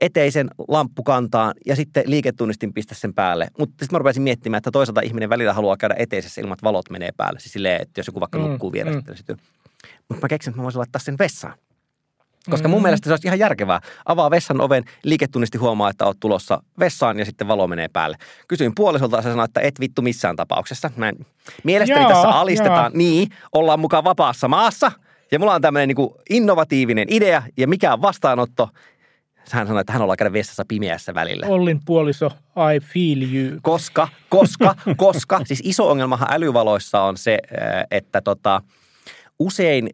[0.00, 3.48] eteisen lamppukantaan ja sitten liiketunnistin pistä sen päälle.
[3.58, 6.90] Mutta sitten mä rupesin miettimään, että toisaalta ihminen välillä haluaa käydä eteisessä ilman, että valot
[6.90, 7.40] menee päälle.
[7.40, 9.12] Siis silleen, että jos joku vaikka mm, nukkuu vierestä.
[9.12, 9.16] Mm.
[9.28, 9.38] Niin
[10.08, 11.54] Mutta mä keksin, että mä voisin laittaa sen vessaan.
[12.50, 12.82] Koska mun mm.
[12.82, 13.80] mielestä se olisi ihan järkevää.
[14.06, 18.16] Avaa vessan oven, liiketunnisti huomaa, että oot tulossa vessaan ja sitten valo menee päälle.
[18.48, 20.90] Kysyin puolisolta ja se sanoi, että et vittu missään tapauksessa.
[20.96, 21.16] Mä en...
[21.64, 22.90] Mielestäni jaa, tässä alistetaan, jaa.
[22.94, 24.92] niin, ollaan mukaan vapaassa maassa.
[25.32, 28.68] Ja mulla on tämmöinen niin innovatiivinen idea ja mikä on vastaanotto,
[29.50, 31.46] Hän sanoi, että hän on käydä vessassa pimeässä välillä.
[31.46, 32.30] Ollin puoliso,
[32.74, 33.58] I feel you.
[33.62, 38.62] Koska, koska, koska, siis iso ongelmahan älyvaloissa on se, äh, että tota,
[39.38, 39.90] usein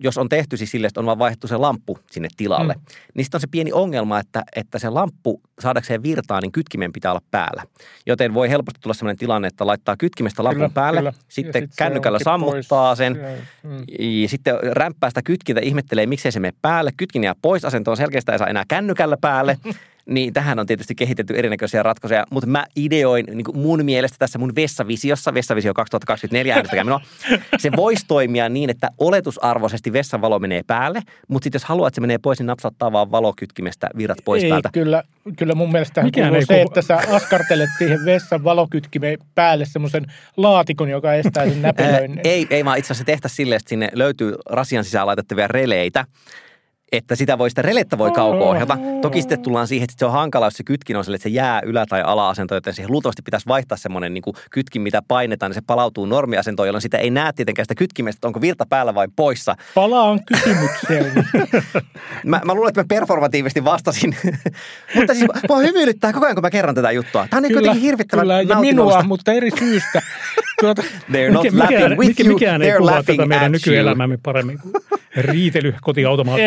[0.00, 2.80] jos on tehty siis sille, että on vaan vaihdettu se lamppu sinne tilalle, mm.
[3.14, 7.12] niin sitten on se pieni ongelma, että, että se lamppu saadakseen virtaa, niin kytkimen pitää
[7.12, 7.62] olla päällä.
[8.06, 11.12] Joten voi helposti tulla sellainen tilanne, että laittaa kytkimestä lampun kyllä, päälle, kyllä.
[11.28, 12.98] sitten sit kännykällä sammuttaa pois.
[12.98, 13.18] sen,
[13.62, 13.84] mm.
[13.98, 16.90] ja sitten rämppää sitä kytkintä, ihmettelee, miksei se mene päälle.
[16.96, 19.58] Kytkin jää pois asentoon, selkeästi ei saa enää kännykällä päälle.
[20.06, 24.38] Niin tähän on tietysti kehitetty erinäköisiä ratkaisuja, mutta mä ideoin niin kuin mun mielestä tässä
[24.38, 27.00] mun vessavisiossa, vessavisio 2024 äänestäkää minua,
[27.58, 31.94] se voisi toimia niin, että oletusarvoisesti vessan valo menee päälle, mutta sitten jos haluat, että
[31.94, 34.70] se menee pois, niin napsauttaa vaan valokytkimestä virrat pois ei, päältä.
[34.72, 35.02] Kyllä,
[35.36, 36.66] kyllä mun mielestä Mikään ei se, kuva.
[36.66, 42.20] että sä askartelet siihen vessan valokytkimeen päälle semmoisen laatikon, joka estää sen näpelöinnin.
[42.24, 46.04] ei, ei vaan itse asiassa tehtäisiin silleen, että sinne löytyy rasian sisään laitettavia releitä,
[46.96, 48.78] että sitä voi sitä relettä voi kauko ohjata.
[49.02, 51.28] Toki sitten tullaan siihen, että se on hankala, jos se kytkin on sille, että se
[51.28, 55.50] jää ylä- tai ala-asento, joten siihen luultavasti pitäisi vaihtaa semmoinen niin kuin kytkin, mitä painetaan,
[55.50, 58.94] niin se palautuu normiasentoon, jolloin sitä ei näe tietenkään sitä kytkimestä, että onko virta päällä
[58.94, 59.56] vai poissa.
[59.74, 61.12] Palaan kysymykseen.
[62.24, 64.16] mä, mä luulen, että mä performatiivisesti vastasin.
[64.96, 67.26] mutta siis mua hymyilyttää koko ajan, kun mä kerron tätä juttua.
[67.30, 70.02] Tämä on niin kyllä, hirvittävän Kyllä, ja minua, mutta eri syystä.
[70.60, 74.58] Tuota, They're not mikä, laughing with mikä, you, mikään ei kuvaa tätä meidän nykyelämämme paremmin
[74.58, 74.72] kuin
[75.16, 76.46] riitely kotiautomaatio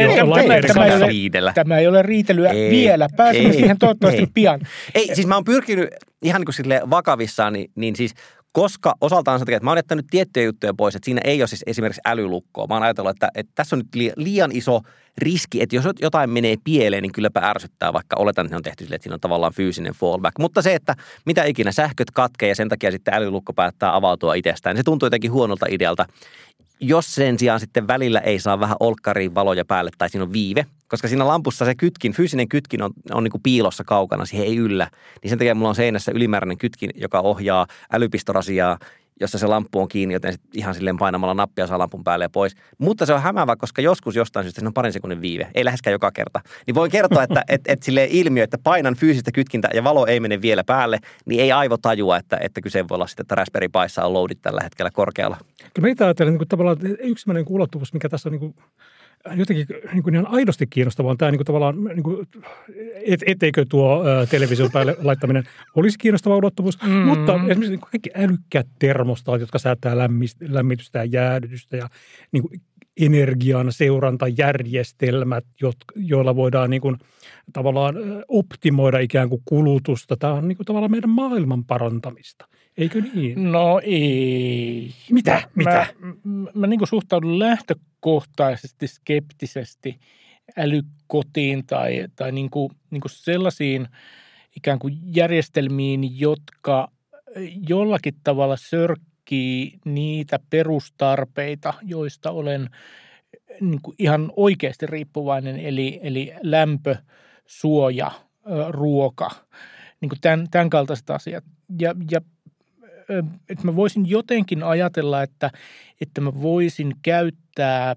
[0.68, 1.54] tämä, ei ole, riidellä.
[1.54, 3.08] tämä ei ole riitelyä ei, vielä.
[3.18, 4.28] Pääsemme ei, siihen toivottavasti ei.
[4.34, 4.60] pian.
[4.96, 5.90] Ei, siis mä oon pyrkinyt
[6.22, 8.14] ihan niin kuin sille vakavissaan, niin, niin siis
[8.52, 11.64] koska osaltaan se että mä oon jättänyt tiettyjä juttuja pois, että siinä ei ole siis
[11.68, 12.68] esimerkiksi älylukkoa.
[12.68, 14.82] Mä oon ajatellut, että, että tässä on nyt liian iso
[15.18, 18.84] riski, että jos jotain menee pieleen, niin kylläpä ärsyttää, vaikka oletan, että ne on tehty
[18.84, 20.40] sille, että siinä on tavallaan fyysinen fallback.
[20.40, 24.74] Mutta se, että mitä ikinä sähköt katkee ja sen takia sitten älylukko päättää avautua itsestään,
[24.74, 26.06] niin se tuntuu jotenkin huonolta idealta
[26.80, 30.66] jos sen sijaan sitten välillä ei saa vähän olkkariin valoja päälle tai siinä on viive,
[30.88, 34.58] koska siinä lampussa se kytkin, fyysinen kytkin on, on niin kuin piilossa kaukana, siihen ei
[34.58, 34.90] yllä.
[35.24, 38.80] Niin sen takia mulla on seinässä ylimääräinen kytkin, joka ohjaa älypistorasiaa
[39.20, 42.56] jossa se lamppu on kiinni, joten ihan silleen painamalla nappia saa lampun päälle ja pois.
[42.78, 45.92] Mutta se on hämäävä, koska joskus jostain syystä siinä on parin sekunnin viive, ei läheskään
[45.92, 46.42] joka kerta.
[46.68, 50.20] Niin voin kertoa, että et, et silleen ilmiö, että painan fyysistä kytkintä ja valo ei
[50.20, 53.70] mene vielä päälle, niin ei aivo tajua, että, että kyse voi olla sitten, että Raspberry
[53.70, 55.38] Pissa on loadit tällä hetkellä korkealla.
[55.74, 58.56] Kyllä meitä ajatellen niin kuin tavallaan yksi ulottuvuus, mikä tässä on niin kuin
[59.36, 62.28] jotenkin niin kuin ihan aidosti kiinnostavaa on tämä niin kuin tavallaan, niin kuin,
[63.06, 65.44] et, etteikö tuo ä, television päälle laittaminen
[65.76, 66.90] olisi kiinnostava ulottuvuus, mm.
[66.90, 69.96] mutta esimerkiksi niin kaikki älykkäät termostaat, jotka säätää
[70.42, 71.90] lämmitystä ja jäädytystä ja
[72.32, 72.62] niin kuin
[72.98, 75.46] energian seurantajärjestelmät,
[75.96, 76.98] joilla voidaan niin kuin,
[77.54, 77.96] tavallaan
[78.28, 80.18] optimoida ikään kuin kulutusta.
[80.18, 82.48] Tämä on niin kuin, tavallaan meidän maailman parantamista.
[82.78, 83.52] Eikö niin?
[83.52, 84.94] No ei.
[85.12, 85.42] Mitä?
[85.56, 85.88] Mitä?
[86.00, 90.00] Mä, mä, mä niin kuin suhtaudun lähtökohtaisesti skeptisesti
[90.58, 93.88] älykotiin tai, tai niin kuin, niin kuin sellaisiin
[94.56, 96.92] ikään kuin järjestelmiin, jotka
[97.70, 102.70] jollakin tavalla sörkkii niitä perustarpeita, joista olen
[103.62, 106.96] niin kuin ihan oikeasti riippuvainen, eli, eli lämpö,
[107.46, 108.12] suoja,
[108.70, 109.30] ruoka,
[110.02, 111.44] niin kuin tämän, tämän kaltaiset asiat.
[111.80, 112.22] Ja, ja
[113.50, 115.52] että mä voisin jotenkin ajatella, että,
[116.02, 117.96] että mä voisin käyttää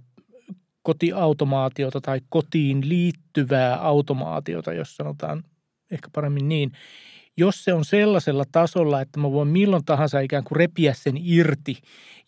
[0.83, 5.45] kotiautomaatiota tai kotiin liittyvää automaatiota, jos sanotaan
[5.91, 6.73] ehkä paremmin niin,
[7.37, 11.79] jos se on sellaisella tasolla, että mä voin milloin tahansa ikään kuin repiä sen irti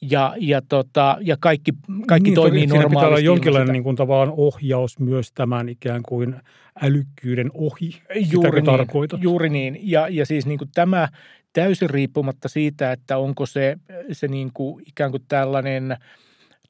[0.01, 1.73] ja, ja, tota, ja kaikki,
[2.07, 2.97] kaikki niin, toimii normaalisti.
[2.97, 6.37] pitää olla jonkinlainen niin kuin, tavallaan ohjaus myös tämän ikään kuin
[6.83, 8.03] älykkyyden ohi.
[8.33, 9.23] Juuri niin, tarkoitat?
[9.23, 9.79] juuri niin.
[9.83, 11.09] Ja, ja siis niin kuin tämä
[11.53, 13.77] täysin riippumatta siitä, että onko se,
[14.13, 15.97] se niin kuin ikään kuin tällainen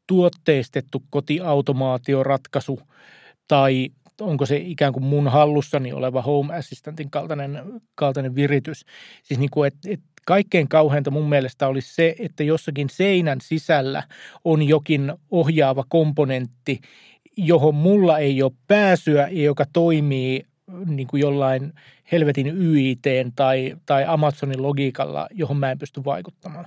[0.06, 2.80] tuotteistettu kotiautomaatioratkaisu
[3.48, 3.88] tai
[4.20, 7.62] onko se ikään kuin mun hallussani oleva Home Assistantin kaltainen,
[7.94, 8.84] kaltainen viritys.
[9.22, 14.02] Siis niin kuin, että, että kaikkein kauheinta mun mielestä olisi se, että jossakin seinän sisällä
[14.44, 16.80] on jokin ohjaava komponentti,
[17.36, 20.46] johon mulla ei ole pääsyä ja joka toimii
[20.86, 21.72] niin kuin jollain
[22.12, 23.04] helvetin YIT
[23.36, 26.66] tai, tai Amazonin logiikalla, johon mä en pysty vaikuttamaan.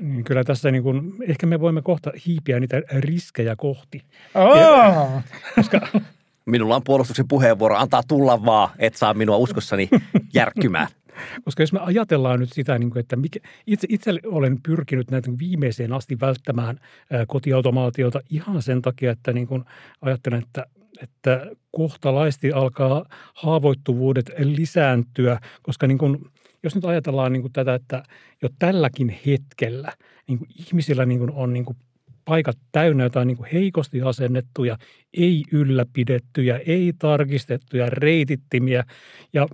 [0.00, 4.02] Niin kyllä tässä niin kuin, ehkä me voimme kohta hiipiä niitä riskejä kohti.
[4.34, 4.58] Oh.
[4.58, 5.22] Ja,
[5.54, 5.80] koska
[6.48, 9.88] Minulla on puolustuksen puheenvuoro, antaa tulla vaan, et saa minua uskossani
[10.34, 10.88] järkkymään.
[11.44, 15.92] Koska jos me ajatellaan nyt sitä, niin että mikä, itse, itse olen pyrkinyt näitä viimeiseen
[15.92, 16.80] asti välttämään
[17.26, 19.64] kotiautomaatiota ihan sen takia, että niin kuin
[20.02, 20.66] ajattelen, että
[21.02, 26.18] että kohtalaisesti alkaa haavoittuvuudet lisääntyä, koska niin kuin,
[26.62, 28.02] jos nyt ajatellaan niin kuin tätä, että
[28.42, 29.92] jo tälläkin hetkellä
[30.28, 31.76] niin kuin ihmisillä niin kuin on niin kuin
[32.24, 34.78] paikat täynnä jotain niin kuin heikosti asennettuja,
[35.16, 38.84] ei ylläpidettyjä, ei tarkistettuja reitittimiä.
[39.32, 39.46] Ja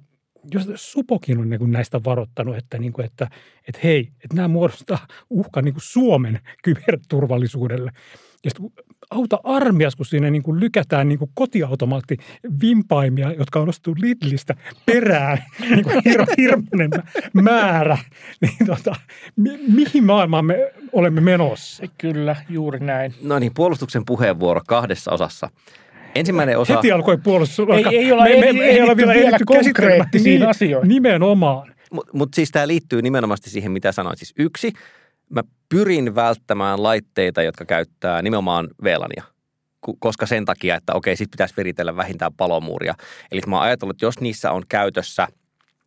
[0.55, 3.31] jos Supokin on niin kuin näistä varoittanut, että, niin kuin, että,
[3.69, 7.91] että hei, että nämä muodostaa uhka niin kuin Suomen kyberturvallisuudelle.
[8.45, 12.17] Ja sitten auta armias, kun siinä niin kuin lykätään niin kuin kotiautomaatti
[12.61, 14.55] vimpaimia, jotka on ostettu Lidlistä
[14.87, 15.39] perään,
[15.71, 16.91] niin kuin hir- hirmuinen
[17.33, 17.99] määrä,
[18.41, 18.95] niin tota,
[19.37, 21.85] mi- mihin maailmaan me olemme menossa?
[21.99, 23.15] Kyllä, juuri näin.
[23.23, 25.51] No niin, puolustuksen puheenvuoro kahdessa osassa.
[26.15, 26.75] Ensimmäinen osa...
[26.75, 27.67] Heti alkoi puolustus.
[27.69, 30.89] Ei, ei, olla, me, me, me, ei ole vielä, vielä konkreettisiin niin, asioihin.
[30.89, 31.75] Nimenomaan.
[31.93, 34.19] Mutta mut siis tämä liittyy nimenomaan siihen, mitä sanoit.
[34.19, 34.73] Siis yksi,
[35.31, 35.43] mä
[35.75, 39.25] pyrin välttämään laitteita, jotka käyttää nimenomaan VLANia
[39.99, 42.95] koska sen takia, että okei, sit pitäisi viritellä vähintään palomuuria.
[43.33, 45.29] Eli mä oon ajatellut, että jos niissä on käytössä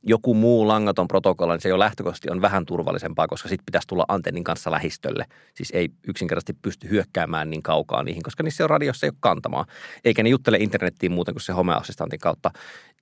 [0.04, 4.06] joku muu langaton protokolla, niin se jo lähtökohtaisesti on vähän turvallisempaa, koska sitten pitäisi tulla
[4.08, 5.26] antennin kanssa lähistölle.
[5.56, 9.66] Siis ei yksinkertaisesti pysty hyökkäämään niin kaukaa niihin, koska niissä on radiossa ei ole kantamaa.
[10.06, 12.52] Eikä ne juttele internettiin muuten kuin se homeassistantin kautta,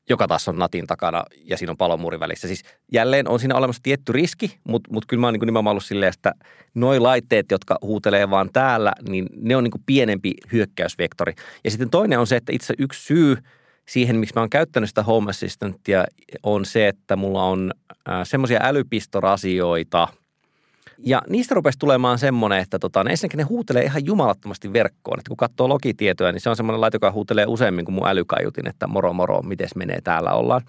[0.10, 2.48] joka taas on natin takana ja siinä on palomuuri välissä.
[2.48, 5.86] Siis jälleen on siinä olemassa tietty riski, mutta, mutta kyllä mä oon niin nimenomaan ollut
[5.86, 6.34] silleen, että
[6.74, 11.34] noi laitteet, jotka huutelee vaan täällä, niin ne on niin pienempi hyökkäysvektori.
[11.64, 13.38] Ja sitten toinen on se, että itse yksi syy
[13.86, 16.06] siihen, miksi mä oon käyttänyt sitä Home Assistantia,
[16.44, 17.72] on se, että mulla on
[18.10, 20.08] äh, semmoisia älypistorasioita–
[20.98, 25.20] ja niistä rupesi tulemaan semmoinen, että tota, ne ensinnäkin ne huutelee ihan jumalattomasti verkkoon.
[25.20, 28.68] Että kun katsoo logitietoja, niin se on semmoinen laite, joka huutelee useammin kuin mun älykaiutin,
[28.68, 30.62] että moro moro, miten menee täällä ollaan.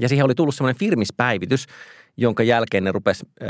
[0.00, 1.66] Ja siihen oli tullut semmoinen firmispäivitys,
[2.16, 3.48] jonka jälkeen ne rupesi äh,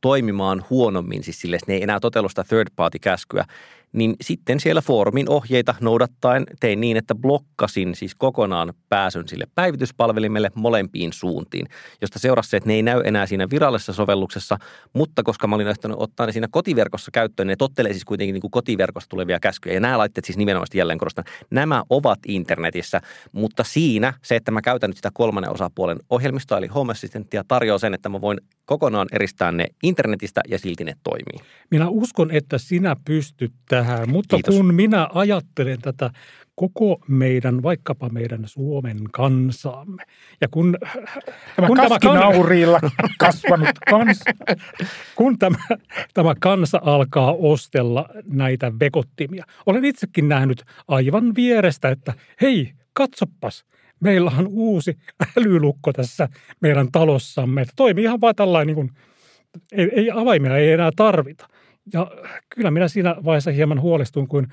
[0.00, 3.44] toimimaan huonommin, siis sille, ne ei enää totellu sitä third party käskyä
[3.92, 10.50] niin sitten siellä foorumin ohjeita noudattaen tein niin, että blokkasin siis kokonaan pääsyn sille päivityspalvelimelle
[10.54, 11.66] molempiin suuntiin,
[12.00, 14.58] josta seurasi se, että ne ei näy enää siinä virallisessa sovelluksessa,
[14.92, 18.40] mutta koska mä olin ehtinyt ottaa ne siinä kotiverkossa käyttöön, ne tottelee siis kuitenkin niin
[18.40, 19.74] kuin kotiverkosta tulevia käskyjä.
[19.74, 23.00] Ja nämä laitteet siis nimenomaan jälleen korostan, nämä ovat internetissä,
[23.32, 27.78] mutta siinä se, että mä käytän nyt sitä kolmannen osapuolen ohjelmistoa, eli Home Assistantia, tarjoaa
[27.78, 31.48] sen, että mä voin kokonaan eristää ne internetistä ja silti ne toimii.
[31.70, 33.52] Minä uskon, että sinä pystyt
[33.84, 34.56] tähän, mutta Kiitos.
[34.56, 36.10] kun minä ajattelen tätä
[36.54, 40.02] koko meidän, vaikkapa meidän Suomen kansaamme.
[40.40, 40.76] Ja kun,
[41.56, 42.90] tämä kun tämä kan...
[43.18, 44.24] kasvanut kansa.
[45.18, 45.58] kun tämä,
[46.14, 49.44] tämä kansa alkaa ostella näitä vekottimia.
[49.66, 53.64] Olen itsekin nähnyt aivan vierestä, että hei, katsopas,
[54.00, 54.98] meillä on uusi
[55.36, 56.28] älylukko tässä
[56.60, 57.62] meidän talossamme.
[57.62, 58.90] Että toimii ihan vaan tällainen, niin kuin,
[59.72, 61.48] ei, ei avaimia ei enää tarvita.
[61.92, 62.10] Ja
[62.54, 64.48] kyllä minä siinä vaiheessa hieman huolestun, kun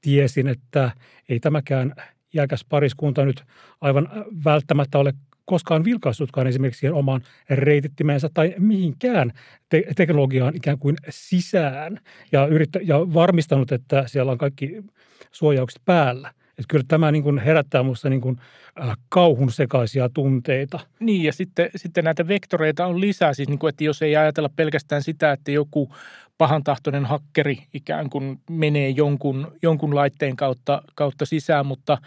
[0.00, 0.90] tiesin, että
[1.28, 1.94] ei tämäkään
[2.34, 3.44] iäkäs pariskunta nyt
[3.80, 4.08] aivan
[4.44, 5.12] välttämättä ole
[5.44, 9.32] koskaan vilkaissutkaan esimerkiksi siihen omaan reitittimensä tai mihinkään
[9.68, 12.00] te- teknologiaan ikään kuin sisään
[12.32, 14.84] ja, yrittä- ja varmistanut, että siellä on kaikki
[15.32, 16.28] suojaukset päällä.
[16.50, 18.36] Että kyllä tämä niin kuin herättää minusta niin kuin
[18.80, 20.80] äh, kauhun sekaisia tunteita.
[21.00, 23.34] Niin ja sitten, sitten näitä vektoreita on lisää.
[23.34, 25.94] Siis niin kuin, että jos ei ajatella pelkästään sitä, että joku
[26.40, 31.98] pahantahtoinen hakkeri ikään kuin menee jonkun, jonkun laitteen kautta, kautta sisään, mutta,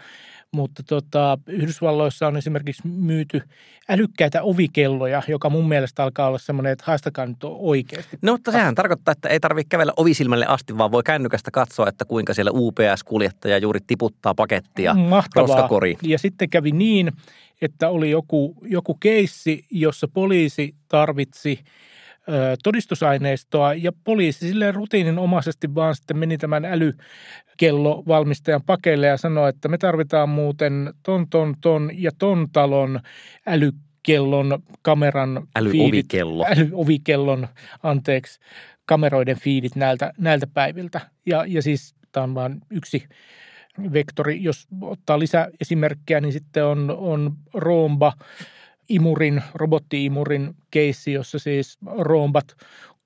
[0.52, 3.42] mutta tota, Yhdysvalloissa on esimerkiksi myyty
[3.88, 8.18] älykkäitä ovikelloja, joka mun mielestä alkaa olla semmoinen, että haistakaa nyt oikeasti.
[8.22, 12.04] No, mutta sehän tarkoittaa, että ei tarvitse kävellä ovisilmälle asti, vaan voi kännykästä katsoa, että
[12.04, 15.46] kuinka siellä UPS-kuljettaja juuri tiputtaa pakettia Mahtavaa.
[15.46, 15.98] roskakoriin.
[16.02, 17.12] Ja sitten kävi niin,
[17.62, 21.60] että oli joku, joku keissi, jossa poliisi tarvitsi–
[22.62, 29.78] todistusaineistoa ja poliisi sille rutiininomaisesti vaan sitten meni tämän älykellovalmistajan pakeille ja sanoi, että me
[29.78, 33.00] tarvitaan muuten ton, ton, ton ja ton talon
[33.46, 36.44] älykellon kameran Älyovikello.
[36.44, 37.48] Fiidit, älyovikellon,
[37.82, 38.40] anteeksi,
[38.86, 41.00] kameroiden fiidit näiltä, näiltä päiviltä.
[41.26, 43.04] Ja, ja siis tämä on vain yksi
[43.92, 44.42] vektori.
[44.42, 48.12] Jos ottaa lisää esimerkkejä, niin sitten on, on Roomba,
[48.88, 52.56] imurin, robottiimurin keissi, jossa siis Rombat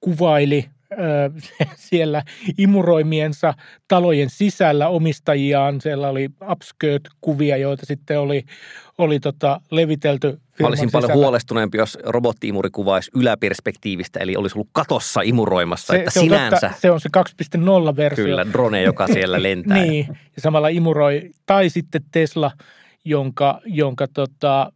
[0.01, 0.65] kuvaili
[1.91, 2.23] siellä
[2.59, 3.55] imuroimiensa
[3.89, 5.81] talojen sisällä omistajiaan.
[5.81, 8.45] Siellä oli upskirt-kuvia, joita sitten oli,
[8.99, 11.07] oli tota levitelty Mä olisin sisällä.
[11.07, 16.61] paljon huolestuneempi, jos robottiimuri kuvaisi yläperspektiivistä, eli olisi ollut katossa imuroimassa, se, että se sinänsä.
[16.61, 18.25] Totta, se on se 2.0-versio.
[18.25, 19.79] Kyllä, drone, joka siellä lentää.
[19.79, 21.31] niin, ja samalla imuroi.
[21.47, 22.51] Tai sitten Tesla,
[23.05, 24.73] jonka, jonka tota,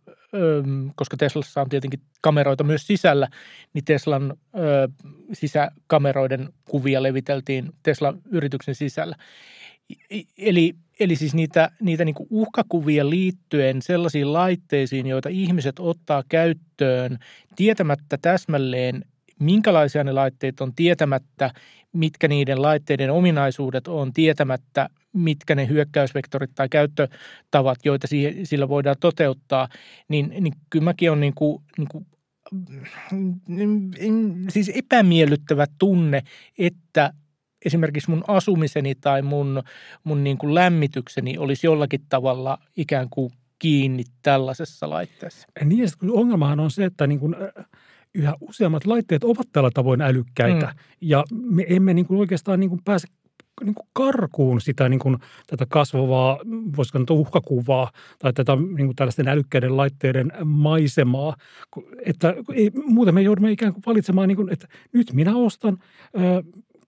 [0.95, 3.29] koska Teslassa on tietenkin kameroita myös sisällä,
[3.75, 4.35] niin Teslan
[5.33, 9.17] sisäkameroiden kuvia leviteltiin Tesla-yrityksen sisällä.
[10.39, 17.19] Eli, eli siis niitä, niitä niin uhkakuvia liittyen sellaisiin laitteisiin, joita ihmiset ottaa käyttöön
[17.57, 19.05] tietämättä täsmälleen,
[19.39, 21.51] minkälaisia ne laitteet on, tietämättä,
[21.93, 28.07] mitkä niiden laitteiden ominaisuudet on tietämättä, mitkä ne hyökkäysvektorit tai käyttötavat, joita
[28.45, 29.69] sillä voidaan toteuttaa,
[30.09, 32.07] niin, niin kyllä mäkin on niin kuin, niin kuin
[34.49, 36.23] siis epämiellyttävä tunne,
[36.59, 37.13] että
[37.65, 39.63] esimerkiksi mun asumiseni tai mun,
[40.05, 45.49] mun niin kuin lämmitykseni olisi jollakin tavalla ikään kuin kiinni tällaisessa laitteessa.
[45.65, 47.37] Niin, ongelmahan on se, että niin kuin,
[48.15, 50.73] yhä useammat laitteet ovat tällä tavoin älykkäitä, mm.
[51.01, 53.09] ja me emme niin kuin oikeastaan niin kuin pääse
[53.65, 56.39] niin kuin karkuun sitä niin kuin, tätä kasvavaa,
[56.77, 61.37] voisiko sanoa uhkakuvaa tai tätä niin kuin tällaisten älykkäiden laitteiden maisemaa.
[62.07, 65.79] Että ei, muuten me joudumme ikään kuin valitsemaan, niin kuin, että nyt minä ostan
[66.15, 66.43] ö,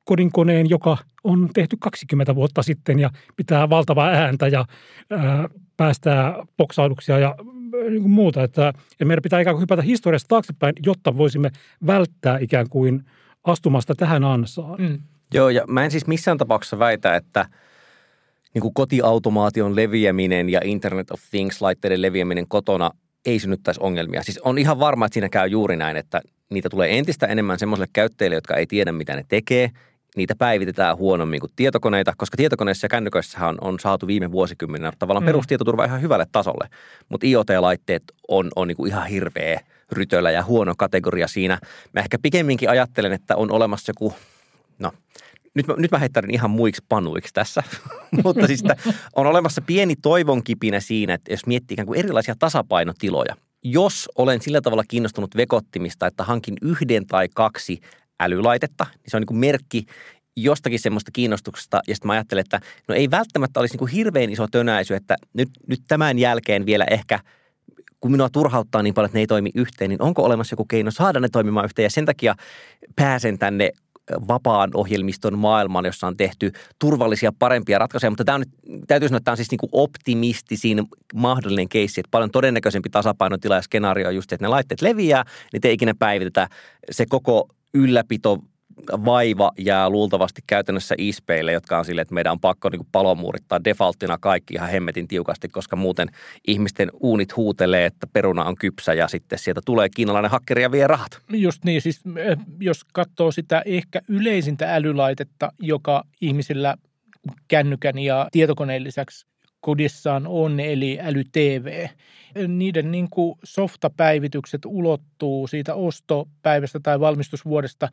[0.04, 4.64] kodinkoneen, joka on tehty 20 vuotta sitten ja pitää valtavaa ääntä ja
[5.12, 5.16] ö,
[5.76, 7.34] päästää boksauduksia ja
[7.90, 8.42] niin kuin muuta.
[8.42, 11.50] Että, että meidän pitää ikään kuin hypätä historiasta taaksepäin, jotta voisimme
[11.86, 13.04] välttää ikään kuin
[13.44, 14.80] astumasta tähän ansaan.
[14.80, 14.98] Mm.
[15.34, 17.46] Joo, ja mä en siis missään tapauksessa väitä, että
[18.54, 22.90] niin kuin kotiautomaation leviäminen ja Internet of Things-laitteiden leviäminen kotona
[23.26, 24.22] ei synnyttäisi ongelmia.
[24.22, 27.88] Siis on ihan varma, että siinä käy juuri näin, että niitä tulee entistä enemmän semmoiselle
[27.92, 29.70] käyttäjille, jotka ei tiedä, mitä ne tekee.
[30.16, 35.22] Niitä päivitetään huonommin kuin tietokoneita, koska tietokoneissa ja kännyköissä on, on saatu viime vuosikymmeninä tavallaan
[35.22, 35.26] mm.
[35.26, 36.68] perustietoturva ihan hyvälle tasolle.
[37.08, 39.60] Mutta IoT-laitteet on, on niin kuin ihan hirveä
[39.92, 41.58] rytölä ja huono kategoria siinä.
[41.92, 44.14] Mä ehkä pikemminkin ajattelen, että on olemassa joku–
[44.78, 44.92] no
[45.54, 47.62] nyt mä, nyt mä heittäydyn ihan muiksi panuiksi tässä,
[48.24, 48.62] mutta siis
[49.16, 53.36] on olemassa pieni toivonkipinä siinä, että jos miettii ikään kuin erilaisia tasapainotiloja.
[53.62, 57.80] Jos olen sillä tavalla kiinnostunut vekottimista, että hankin yhden tai kaksi
[58.20, 59.86] älylaitetta, niin se on niin merkki
[60.36, 61.80] jostakin semmoista kiinnostuksesta.
[61.88, 65.16] Ja sitten mä ajattelen, että no ei välttämättä olisi niin kuin hirveän iso tönäisy, että
[65.32, 67.20] nyt, nyt tämän jälkeen vielä ehkä–
[68.04, 70.90] kun minua turhauttaa niin paljon, että ne ei toimi yhteen, niin onko olemassa joku keino
[70.90, 71.84] saada ne toimimaan yhteen?
[71.84, 72.34] Ja sen takia
[72.96, 73.70] pääsen tänne
[74.28, 79.16] vapaan ohjelmiston maailman, jossa on tehty turvallisia, parempia ratkaisuja, mutta tämä on nyt, täytyy sanoa,
[79.16, 80.82] että tämä on siis niin kuin optimistisin
[81.14, 85.60] mahdollinen keissi, että paljon todennäköisempi tasapainotila ja skenaario on just, että ne laitteet leviää, niin
[85.60, 86.48] te ikinä päivitetä
[86.90, 88.38] se koko ylläpito
[89.04, 94.18] vaiva jää luultavasti käytännössä ispeille, jotka on sille, että meidän on pakko niin palomuurittaa defaulttina
[94.18, 96.08] kaikki ihan hemmetin tiukasti, koska muuten
[96.46, 100.86] ihmisten uunit huutelee, että peruna on kypsä ja sitten sieltä tulee kiinalainen hakkeri ja vie
[100.86, 101.18] rahat.
[101.32, 106.74] Just niin, siis eh, jos katsoo sitä ehkä yleisintä älylaitetta, joka ihmisillä
[107.48, 109.26] kännykän ja tietokoneen lisäksi
[109.64, 111.86] kodissaan on, eli äly-TV.
[112.48, 117.88] Niiden niin kuin softapäivitykset ulottuu siitä ostopäivästä tai valmistusvuodesta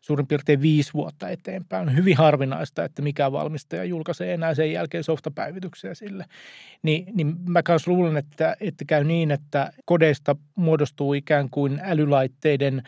[0.00, 1.88] suurin piirtein viisi vuotta eteenpäin.
[1.88, 6.24] On hyvin harvinaista, että mikä valmistaja julkaisee enää sen jälkeen softapäivityksiä sille.
[6.82, 12.82] Ni, niin mä kanssa luulen, että, että käy niin, että kodeista muodostuu ikään kuin älylaitteiden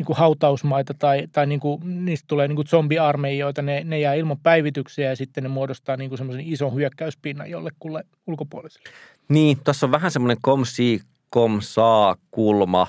[0.00, 4.14] niin kuin hautausmaita tai, tai niin kuin, niistä tulee niin kuin zombiarmeijoita, ne, ne jää
[4.14, 8.88] ilman päivityksiä ja sitten ne muodostaa niin kuin semmoisen ison hyökkäyspinnan jollekulle ulkopuoliselle.
[9.28, 12.86] Niin, tuossa on vähän semmoinen kom si, kom saa kulma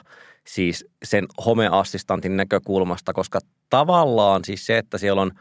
[0.48, 5.32] siis sen homeassistantin näkökulmasta, koska tavallaan siis se, että siellä on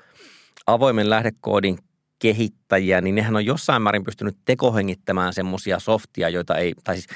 [0.66, 1.78] avoimen lähdekoodin
[2.18, 7.06] kehittäjiä, niin nehän on jossain määrin pystynyt tekohengittämään semmoisia softia, joita ei, tai siis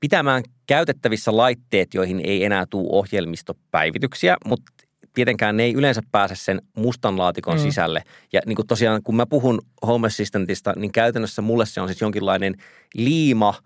[0.00, 4.72] pitämään käytettävissä laitteet, joihin ei enää tule ohjelmistopäivityksiä, mutta
[5.14, 7.62] tietenkään ne ei yleensä pääse sen mustan laatikon mm.
[7.62, 8.02] sisälle.
[8.32, 12.00] Ja niin kuin tosiaan, kun mä puhun Home Assistantista, niin käytännössä mulle se on siis
[12.00, 12.54] jonkinlainen
[12.94, 13.54] liima–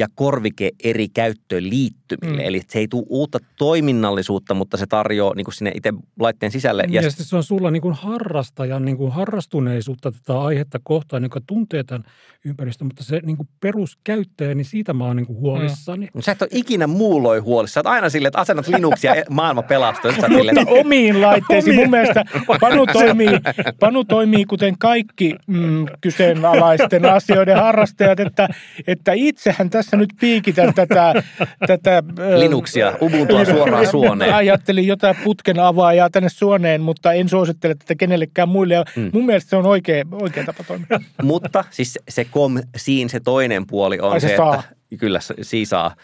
[0.00, 2.42] ja korvike eri käyttöön liittymille.
[2.42, 2.48] Mm.
[2.48, 6.84] Eli se ei tule uutta toiminnallisuutta, mutta se tarjoaa niin kuin sinne itse laitteen sisälle.
[6.88, 11.40] Ja, ja se on sulla niin kuin harrastajan niin kuin harrastuneisuutta tätä aihetta kohtaan, joka
[11.46, 12.04] tuntee tämän
[12.44, 16.08] ympäristön, mutta se niin kuin peruskäyttäjä, niin siitä mä oon niin kuin huolissani.
[16.14, 16.20] Mm.
[16.20, 17.74] Sä et ole ikinä muulloin huolissa.
[17.74, 20.10] Sä oot aina silleen, että asennat Linuxia ja maailma pelastuu.
[20.12, 21.76] Mutta silleen, omiin laitteisiin.
[21.76, 22.24] Mun mielestä
[22.60, 23.28] Panu toimii,
[23.80, 28.48] Panu toimii kuten kaikki mm, kyseenalaisten asioiden harrastajat, että,
[28.86, 31.22] että itsehän tässä nyt piikitän tätä...
[31.66, 32.02] tätä
[32.36, 34.34] Linuxia, Ubuntua suoraan suoneen.
[34.34, 38.74] Ajattelin jotain putken avaajaa tänne suoneen, mutta en suosittele tätä kenellekään muille.
[38.74, 39.10] Ja mm.
[39.12, 40.86] Mun mielestä se on oikea, oikea tapa toimia.
[41.22, 44.54] mutta siis se kom siin se toinen puoli on Ai se, se saa.
[44.54, 45.94] että Kyllä, siisaa.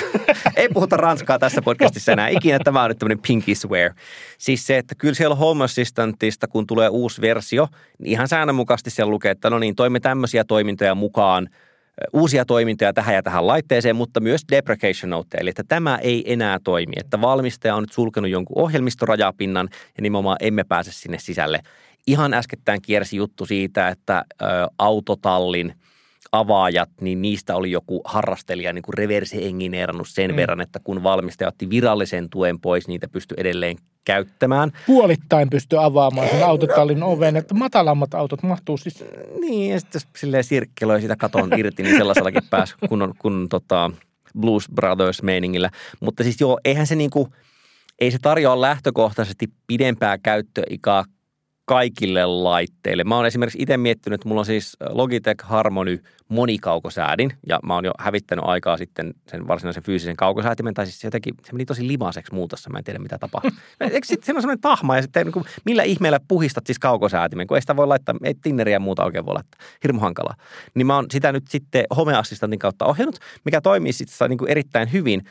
[0.56, 2.58] Ei puhuta ranskaa tässä podcastissa enää ikinä.
[2.64, 3.92] Tämä on nyt tämmöinen pinky swear.
[4.38, 9.10] Siis se, että kyllä siellä Home Assistantista, kun tulee uusi versio, niin ihan säännönmukaisesti siellä
[9.10, 11.48] lukee, että no niin, toimme tämmöisiä toimintoja mukaan–
[12.12, 16.58] uusia toimintoja tähän ja tähän laitteeseen, mutta myös deprecation note, eli että tämä ei enää
[16.64, 21.60] toimi, että valmistaja on nyt sulkenut jonkun ohjelmistorajapinnan ja nimenomaan emme pääse sinne sisälle.
[22.06, 24.44] Ihan äskettäin kiersi juttu siitä, että ö,
[24.78, 25.74] autotallin
[26.32, 30.36] avaajat, niin niistä oli joku harrastelija niin kuin reverse engineerannut sen mm.
[30.36, 34.72] verran, että kun valmistaja otti virallisen tuen pois, niitä pystyi edelleen käyttämään.
[34.86, 39.04] Puolittain pystyi avaamaan sen autotallin oven, että matalammat autot mahtuu siis.
[39.40, 43.90] Niin, ja sitten silleen sirkkelöi sitä katon irti, niin sellaisellakin pääsi kun, kun tota
[44.40, 45.70] Blues Brothers-meiningillä.
[46.00, 47.28] Mutta siis joo, eihän se niinku,
[47.98, 51.04] ei se tarjoa lähtökohtaisesti pidempää käyttöikaa
[51.68, 53.04] kaikille laitteille.
[53.04, 57.84] Mä oon esimerkiksi itse miettinyt, että mulla on siis Logitech Harmony monikaukosäädin ja mä oon
[57.84, 61.88] jo hävittänyt aikaa sitten sen varsinaisen fyysisen kaukosäätimen, tai siis se jotenkin, se meni tosi
[61.88, 63.50] limaseksi muutossa, mä en tiedä mitä tapahtuu.
[63.80, 67.46] Eikö sitten se on semmoinen tahma ja sitten niin kuin, millä ihmeellä puhistat siis kaukosäätimen,
[67.46, 70.34] kun ei sitä voi laittaa, ei tinneriä ja muuta oikein voi laittaa, hirmu hankalaa.
[70.74, 74.92] Niin mä oon sitä nyt sitten homeassistantin kautta ohjannut, mikä toimii sitten niin kuin erittäin
[74.92, 75.22] hyvin,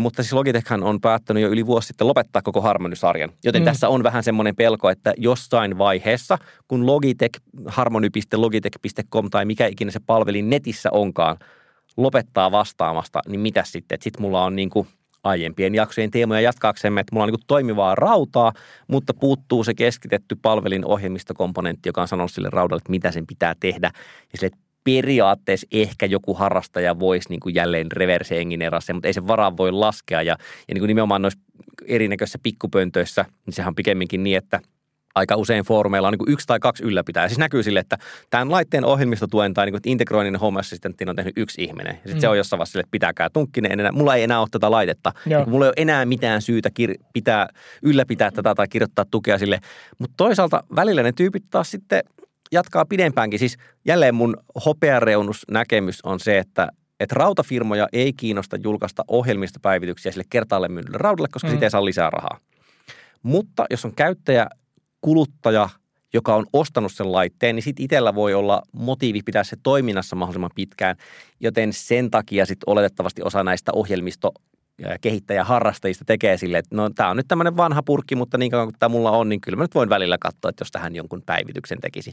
[0.00, 3.32] mutta siis Logitechhan on päättänyt jo yli vuosi sitten lopettaa koko Harmony-sarjan.
[3.44, 3.64] Joten mm.
[3.64, 6.38] tässä on vähän semmoinen pelko, että jossain vaiheessa,
[6.68, 11.36] kun Logitech, harmony.logitech.com tai mikä ikinä se palvelin netissä onkaan,
[11.96, 13.98] lopettaa vastaamasta, niin mitä sitten?
[14.00, 14.88] Sitten mulla on niin kuin
[15.24, 18.52] aiempien jaksojen teemoja jatkaaksemme, että mulla on niin toimivaa rautaa,
[18.88, 23.54] mutta puuttuu se keskitetty palvelin ohjelmistokomponentti, joka on sanonut sille raudalle, että mitä sen pitää
[23.60, 23.90] tehdä.
[24.32, 29.26] Ja sille, periaatteessa ehkä joku harrastaja voisi niin kuin jälleen reverse engineerata mutta ei se
[29.26, 30.22] varaa voi laskea.
[30.22, 30.36] Ja,
[30.68, 31.40] ja niin kuin nimenomaan noissa
[31.86, 34.60] erinäköisissä pikkupöntöissä, niin sehän on pikemminkin niin, että
[35.14, 37.28] aika usein foorumeilla on niin kuin yksi tai kaksi ylläpitäjää.
[37.28, 37.98] Siis näkyy sille, että
[38.30, 41.92] tämän laitteen ohjelmistotuen tai niin integroinnin home assistantin on tehnyt yksi ihminen.
[41.92, 42.20] Ja sitten mm.
[42.20, 43.72] se on jossain vaiheessa sille, että pitäkää tunkkinen.
[43.72, 45.12] Enää, mulla ei enää ole tätä laitetta.
[45.24, 47.48] Niin mulla ei ole enää mitään syytä kir- pitää,
[47.82, 49.60] ylläpitää tätä tai kirjoittaa tukea sille.
[49.98, 52.02] Mutta toisaalta välillä ne tyypit taas sitten
[52.52, 53.38] jatkaa pidempäänkin.
[53.38, 56.68] Siis jälleen mun hopeareunusnäkemys on se, että
[57.00, 61.50] että rautafirmoja ei kiinnosta julkaista ohjelmistopäivityksiä sille kertaalle myydylle raudalle, koska mm.
[61.50, 62.38] siitä ei saa lisää rahaa.
[63.22, 64.46] Mutta jos on käyttäjä,
[65.00, 65.68] kuluttaja,
[66.12, 70.50] joka on ostanut sen laitteen, niin sitten itsellä voi olla motiivi pitää se toiminnassa mahdollisimman
[70.54, 70.96] pitkään,
[71.40, 74.32] joten sen takia sitten oletettavasti osa näistä ohjelmisto
[75.00, 78.66] kehittäjä harrastajista tekee sille, että no tämä on nyt tämmöinen vanha purkki, mutta niin kauan
[78.66, 81.22] kuin tämä mulla on, niin kyllä mä nyt voin välillä katsoa, että jos tähän jonkun
[81.26, 82.10] päivityksen tekisi.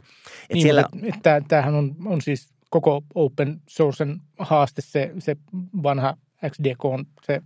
[0.50, 0.84] Et niin, siellä...
[1.04, 5.36] että, tämähän on, on siis koko open sourcen haaste se, se
[5.84, 6.18] vanha
[6.50, 7.42] XDK on se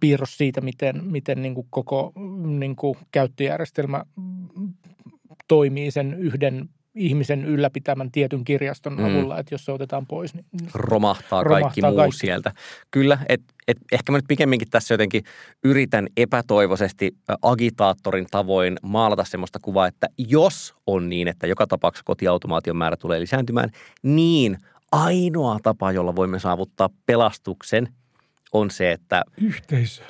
[0.00, 2.12] piirros siitä, miten, miten niin kuin koko
[2.46, 4.04] niin kuin käyttöjärjestelmä
[5.48, 9.04] toimii sen yhden ihmisen ylläpitämän tietyn kirjaston mm.
[9.04, 10.44] avulla, että jos se otetaan pois, niin
[10.74, 12.16] romahtaa, romahtaa kaikki muu kaikki.
[12.16, 12.52] sieltä.
[12.90, 15.22] Kyllä, että et ehkä mä nyt pikemminkin tässä jotenkin
[15.64, 22.76] yritän epätoivoisesti agitaattorin tavoin maalata sellaista kuvaa, että jos on niin, että joka tapauksessa kotiautomaation
[22.76, 23.70] määrä tulee lisääntymään,
[24.02, 24.58] niin
[24.92, 27.88] ainoa tapa, jolla voimme saavuttaa pelastuksen,
[28.52, 29.22] on se, että...
[29.40, 30.02] Yhteisö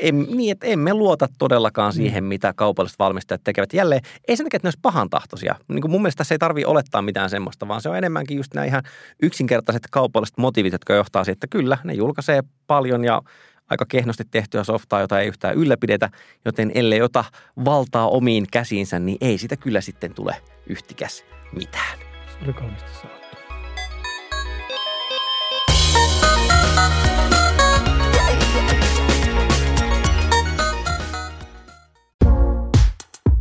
[0.00, 2.28] em, niin, että emme luota todellakaan siihen, mm.
[2.28, 3.72] mitä kaupalliset valmistajat tekevät.
[3.72, 5.54] Jälleen, ei sen takia, että ne olisi pahan tahtoisia.
[5.68, 8.54] Niin kuin mun mielestä tässä ei tarvitse olettaa mitään semmoista, vaan se on enemmänkin just
[8.54, 8.82] nämä ihan
[9.22, 13.22] yksinkertaiset kaupalliset motiivit, jotka johtaa siihen, että kyllä, ne julkaisee paljon ja
[13.70, 16.10] aika kehnosti tehtyä softaa, jota ei yhtään ylläpidetä,
[16.44, 17.24] joten ellei ota
[17.64, 20.36] valtaa omiin käsiinsä, niin ei sitä kyllä sitten tule
[20.66, 21.98] yhtikäs mitään.
[21.98, 23.27] Se oli kauniisti sanottu.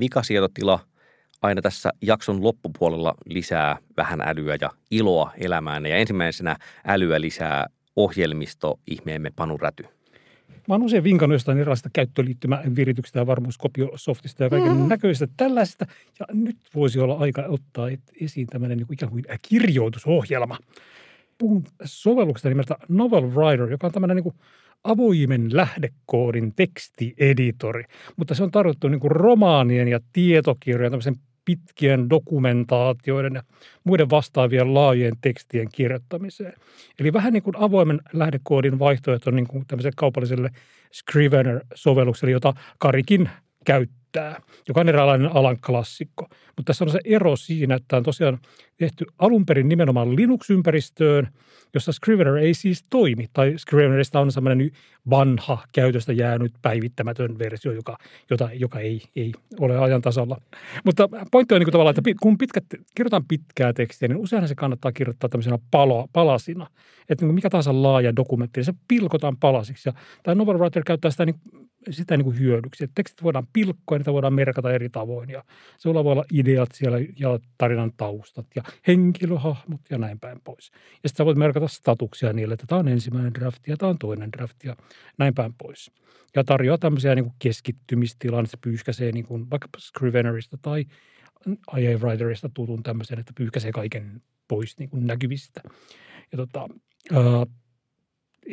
[0.00, 0.80] Vikasietotila
[1.42, 5.86] aina tässä jakson loppupuolella lisää vähän älyä ja iloa elämään.
[5.86, 7.66] Ja ensimmäisenä älyä lisää
[7.96, 9.84] ohjelmisto ihmeemme Panu Räty.
[10.68, 14.88] Mä oon usein vinkannut jostain erilaisista käyttöliittymävirityksestä ja varmuuskopiosoftista ja kaiken mm.
[14.88, 15.86] näköistä tällaista.
[16.18, 17.88] Ja nyt voisi olla aika ottaa
[18.20, 20.58] esiin tämmöinen niin kuin ikään kuin kirjoitusohjelma.
[21.38, 24.34] Puhun sovelluksesta nimeltä Novel Writer, joka on tämmöinen niin
[24.84, 27.84] avoimen lähdekoodin tekstieditori,
[28.16, 33.42] mutta se on tarjottu niin romaanien ja tietokirjojen, tämmöisen pitkien dokumentaatioiden ja
[33.84, 36.52] muiden vastaavien laajien tekstien kirjoittamiseen.
[36.98, 40.50] Eli vähän niin kuin avoimen lähdekoodin vaihtoehto niin kuin tämmöiselle kaupalliselle
[40.92, 43.30] Scrivener-sovellukselle, jota Karikin
[43.64, 46.28] käyttää käyttää, joka on eräänlainen alan klassikko.
[46.56, 48.38] Mutta tässä on se ero siinä, että on tosiaan
[48.76, 51.28] tehty alun perin nimenomaan Linux-ympäristöön,
[51.74, 53.26] jossa Scrivener ei siis toimi.
[53.32, 54.70] Tai Scrivenerista on semmoinen
[55.10, 57.98] vanha käytöstä jäänyt päivittämätön versio, joka,
[58.30, 60.40] jota, joka ei, ei ole ajan tasalla.
[60.84, 64.54] Mutta pointti on niin kuin tavallaan, että kun pitkät, kirjoitan pitkää tekstiä, niin useinhan se
[64.54, 66.66] kannattaa kirjoittaa tämmöisenä palo, palasina.
[67.08, 69.88] Että niin mikä tahansa laaja dokumentti, niin se pilkotaan palasiksi.
[69.88, 69.92] Ja
[70.22, 71.40] tämä Novel Writer käyttää sitä niin
[71.90, 72.84] sitä niin kuin hyödyksi.
[72.84, 75.30] Että tekstit voidaan pilkkoa ja niitä voidaan merkata eri tavoin.
[75.30, 75.44] Ja
[75.78, 80.70] sulla voi olla ideat siellä ja tarinan taustat ja henkilöhahmot ja näin päin pois.
[81.02, 84.32] Ja sitten voit merkata statuksia niille, että tämä on ensimmäinen drafti ja tämä on toinen
[84.32, 84.76] drafti ja
[85.18, 85.90] näin päin pois.
[86.36, 90.84] Ja tarjoaa tämmöisiä niin kuin keskittymistilan, että se pyyhkäisee niin kuin vaikka Scrivenerista tai
[91.78, 95.60] IA Writerista tutun tämmöisen, että pyyhkäisee kaiken pois niin kuin näkyvistä.
[96.32, 96.68] Ja tota,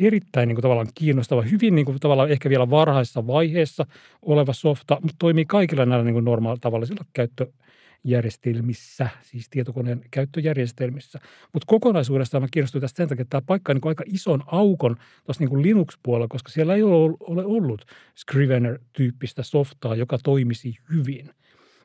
[0.00, 3.86] erittäin niin kuin, tavallaan kiinnostava, hyvin niin kuin, tavallaan ehkä vielä varhaisessa vaiheessa
[4.22, 11.20] oleva softa, mutta toimii kaikilla näillä niin normaal tavallisilla käyttöjärjestelmissä, siis tietokoneen käyttöjärjestelmissä.
[11.52, 14.96] Mutta kokonaisuudessaan mä kiinnostuin tästä sen takia, että tämä paikka on niin aika ison aukon
[15.26, 17.84] tuossa niin Linux-puolella, koska siellä ei ole, ole ollut
[18.16, 21.30] Scrivener-tyyppistä softaa, joka toimisi hyvin.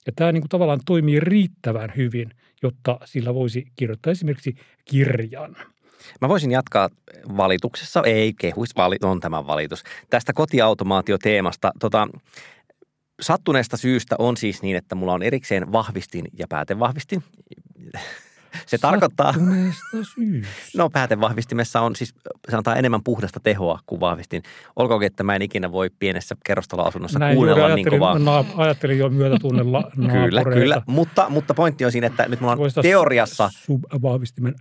[0.05, 2.33] Ja tämä niin kuin tavallaan toimii riittävän hyvin,
[2.63, 4.55] jotta sillä voisi kirjoittaa esimerkiksi
[4.85, 5.55] kirjan–
[6.21, 6.89] Mä voisin jatkaa
[7.37, 11.71] valituksessa, ei kehuis, vali, on tämä valitus, tästä kotiautomaatioteemasta.
[11.79, 12.07] Tota,
[13.21, 17.23] sattuneesta syystä on siis niin, että mulla on erikseen vahvistin ja päätevahvistin.
[18.65, 19.33] Se tarkoittaa...
[20.15, 20.49] syystä.
[20.77, 22.13] No päätevahvistimessa on siis,
[22.49, 24.43] sanotaan enemmän puhdasta tehoa kuin vahvistin.
[24.75, 28.19] Olkoonkin, että mä en ikinä voi pienessä kerrostaloasunnossa Näin kuunnella niin kovaa.
[28.19, 30.81] Na, ajattelin jo myötätunnella Kyllä, kyllä.
[30.85, 33.49] Mutta, mutta pointti on siinä, että nyt mulla on Voisi teoriassa...
[33.53, 34.55] Subvahvistimen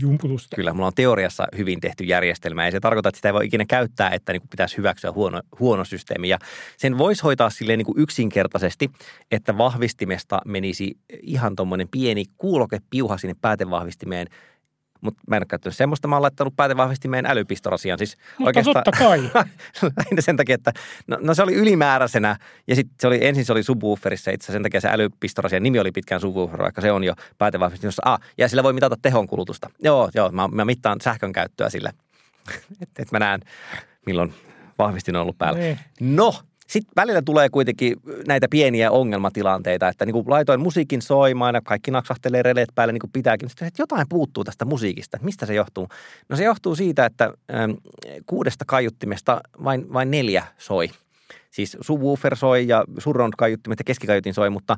[0.00, 0.56] jumputusta.
[0.56, 2.64] Kyllä, mulla on teoriassa hyvin tehty järjestelmä.
[2.64, 5.40] Ja se tarkoittaa, että sitä ei voi ikinä käyttää, että niin kuin pitäisi hyväksyä huono,
[5.60, 6.28] huono systeemi.
[6.28, 6.38] Ja
[6.76, 8.90] sen voisi hoitaa silleen niin kuin yksinkertaisesti,
[9.30, 14.26] että vahvistimesta menisi ihan tuommoinen pieni kuuloke piuha sinne päätevahvistimeen,
[15.00, 16.08] mutta mä en ole käyttänyt semmoista.
[16.08, 17.98] Mä oon laittanut päätevahvistimeen älypistorasian.
[17.98, 19.30] Siis mutta oikeastaan, totta kai.
[19.98, 20.72] lähinnä sen takia, että
[21.06, 24.62] no, no, se oli ylimääräisenä ja sitten se oli, ensin se oli subwooferissa itse sen
[24.62, 28.02] takia se älypistorasian nimi oli pitkään subwoofer, vaikka se on jo päätevahvistimessa.
[28.04, 29.70] Ah, ja sillä voi mitata tehon kulutusta.
[29.82, 31.90] Joo, joo, mä, mä mittaan sähkön käyttöä sille.
[32.82, 33.40] että et mä näen,
[34.06, 34.34] milloin
[34.78, 35.58] vahvistin on ollut päällä.
[35.58, 35.78] Niin.
[36.00, 36.34] No,
[36.70, 37.96] sitten välillä tulee kuitenkin
[38.26, 43.00] näitä pieniä ongelmatilanteita, että niin kuin laitoin musiikin soimaan ja kaikki naksahtelee releet päälle niin
[43.00, 43.48] kuin pitääkin.
[43.48, 45.18] Sitten että jotain puuttuu tästä musiikista.
[45.22, 45.88] Mistä se johtuu?
[46.28, 47.70] No se johtuu siitä, että ähm,
[48.26, 50.90] kuudesta kaiuttimesta vain, vain neljä soi.
[51.50, 54.76] Siis subwoofer soi ja surround kaiuttimet ja keskikaiutin soi, mutta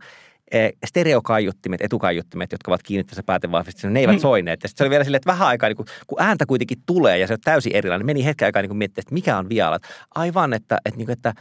[0.86, 4.20] stereokaiuttimet, etukaiuttimet, jotka ovat kiinni tässä päätevahvistuksessa, ne eivät mm.
[4.20, 4.62] soineet.
[4.62, 7.26] Ja se oli vielä silleen, että vähän aikaa, niin kun, kun ääntä kuitenkin tulee ja
[7.26, 9.78] se on täysin erilainen, meni hetken aikaa niin miettiä, että mikä on vialla.
[10.14, 11.34] Aivan, että, että, niin kuin, että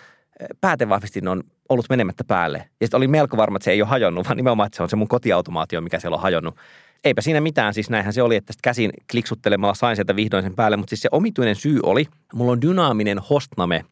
[0.62, 2.58] päätevahvistin on ollut menemättä päälle.
[2.58, 4.89] Ja sitten oli melko varma, että se ei ole hajonnut, vaan nimenomaan, että se on
[4.89, 6.56] se mun kotiautomaatio, mikä siellä on hajonnut.
[7.04, 10.78] Eipä siinä mitään, siis näinhän se oli, että käsin kliksuttelemalla sain sieltä vihdoin sen päälle,
[10.78, 13.86] mutta siis se omituinen syy oli, mulla on dynaaminen hostname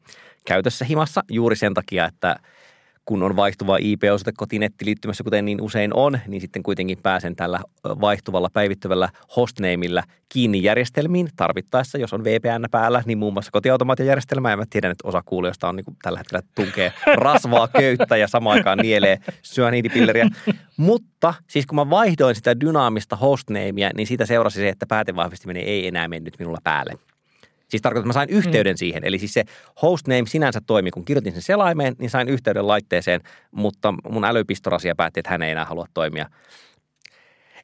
[0.45, 2.35] käytössä himassa juuri sen takia, että–
[3.09, 8.49] kun on vaihtuva IP-osoite kotinettiliittymässä, kuten niin usein on, niin sitten kuitenkin pääsen tällä vaihtuvalla
[8.53, 14.49] päivittyvällä hostnameilla kiinni järjestelmiin tarvittaessa, jos on VPN päällä, niin muun muassa kotiautomaatiojärjestelmä.
[14.49, 18.57] Ja mä tiedän, että osa kuulijoista on niin tällä hetkellä tunkee rasvaa köyttä ja samaan
[18.57, 20.29] aikaan nielee syöniidipilleriä.
[20.77, 25.87] Mutta siis kun mä vaihdoin sitä dynaamista hostnamea, niin siitä seurasi se, että päätevahvistimeni ei
[25.87, 26.93] enää mennyt minulla päälle.
[27.69, 28.77] Siis tarkoittaa, että mä sain yhteyden mm.
[28.77, 29.03] siihen.
[29.03, 29.43] Eli siis se
[29.81, 35.19] hostname sinänsä toimi, kun kirjoitin sen selaimeen, niin sain yhteyden laitteeseen, mutta mun älypistorasia päätti,
[35.19, 36.25] että hän ei enää halua toimia.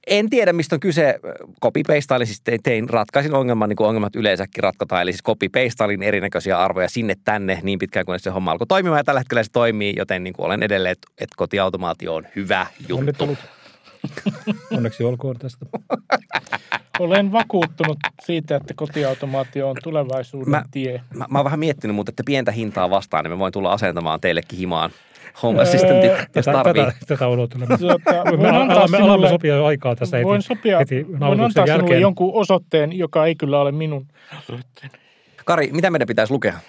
[0.07, 1.19] En tiedä, mistä on kyse.
[1.61, 1.81] copy
[2.15, 5.01] eli siis tein, ratkaisin ongelman, niin kuin ongelmat yleensäkin ratkotaan.
[5.01, 5.49] Eli siis copy
[6.01, 8.99] erinäköisiä arvoja sinne tänne niin pitkään, kunnes se homma alkoi toimimaan.
[8.99, 12.67] Ja tällä hetkellä se toimii, joten niin kuin olen edelleen, että, että kotiautomaatio on hyvä
[12.87, 13.37] juttu.
[14.77, 15.65] Onneksi olkoon tästä.
[16.99, 21.01] Olen vakuuttunut siitä, että kotiautomaatio on tulevaisuuden mä, tie.
[21.13, 24.21] Mä, mä oon vähän miettinyt, mutta että pientä hintaa vastaan, niin mä voin tulla asentamaan
[24.21, 24.91] teillekin himaan
[25.43, 26.85] Home Assistantit, jos tarvii.
[26.85, 27.77] Tätä, tätä odottelemme.
[27.77, 31.79] Tuota, me alamme, alamme sopia jo aikaa tässä voin heti, sopia, heti voin antaa jälkeen.
[31.79, 34.95] sinulle jonkun osoitteen, joka ei kyllä ole minun osoitteeni.
[35.45, 36.59] Kari, mitä meidän pitäisi lukea?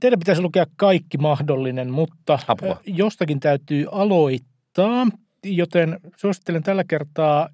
[0.00, 2.80] Teidän pitäisi lukea kaikki mahdollinen, mutta Apua.
[2.86, 5.06] jostakin täytyy aloittaa,
[5.44, 7.48] joten suosittelen tällä kertaa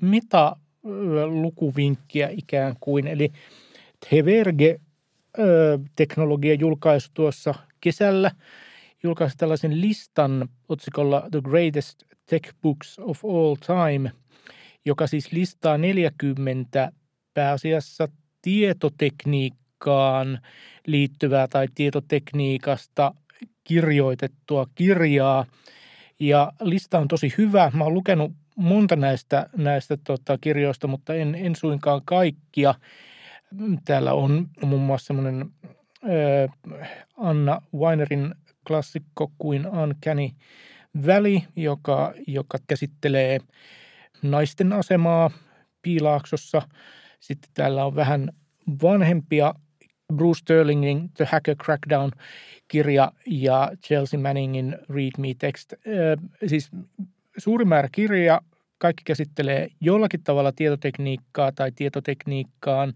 [0.00, 0.56] Meta
[1.26, 3.06] lukuvinkkiä ikään kuin.
[3.06, 3.32] Eli
[4.10, 8.30] Teverge-teknologia julkaisi tuossa kesällä,
[9.02, 14.12] julkaisi tällaisen listan otsikolla The Greatest Tech Books of All Time,
[14.84, 16.92] joka siis listaa 40
[17.34, 18.08] pääasiassa
[18.42, 20.40] tietotekniikkaan
[20.86, 23.14] liittyvää tai tietotekniikasta
[23.64, 25.46] kirjoitettua kirjaa.
[26.20, 27.72] Ja lista on tosi hyvä.
[27.74, 32.74] Mä oon lukenut monta näistä, näistä tota, kirjoista, mutta en, en suinkaan kaikkia.
[33.84, 35.50] Täällä on muun muassa semmoinen
[37.16, 38.34] Anna Weinerin
[38.66, 40.28] klassikko kuin Uncanny
[41.06, 43.40] Valley, joka, joka käsittelee
[44.22, 45.30] naisten asemaa
[45.82, 46.62] Piilaaksossa.
[47.20, 48.32] Sitten täällä on vähän
[48.82, 49.54] vanhempia
[50.14, 55.72] Bruce Sterlingin The Hacker Crackdown-kirja ja Chelsea Manningin Read Me Text.
[56.46, 56.70] Siis
[57.38, 58.40] suuri määrä kirja,
[58.78, 62.94] kaikki käsittelee jollakin tavalla tietotekniikkaa tai tietotekniikkaan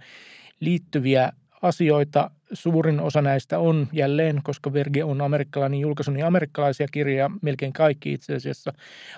[0.61, 1.33] liittyviä
[1.63, 2.31] asioita.
[2.53, 8.13] Suurin osa näistä on jälleen, koska Verge on amerikkalainen julkaisu, niin amerikkalaisia kirjoja, melkein kaikki
[8.13, 8.73] itse asiassa,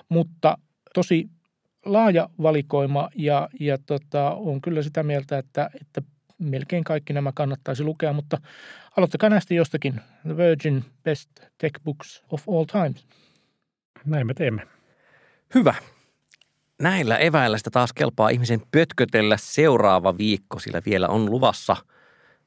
[0.09, 0.57] mutta
[0.93, 1.29] tosi
[1.85, 6.01] laaja valikoima ja, ja tota, on kyllä sitä mieltä, että, että
[6.39, 8.37] melkein kaikki nämä kannattaisi lukea, mutta
[8.97, 10.01] aloittakaa näistä jostakin.
[10.21, 13.07] The Virgin Best Tech Books of All Times.
[14.05, 14.78] Näin me teemme.
[15.55, 15.75] Hyvä.
[16.81, 21.75] Näillä eväillä sitä taas kelpaa ihmisen pötkötellä seuraava viikko, sillä vielä on luvassa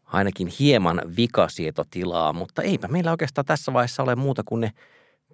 [0.04, 4.72] ainakin hieman vikasietotilaa, mutta eipä meillä oikeastaan tässä vaiheessa ole muuta kuin ne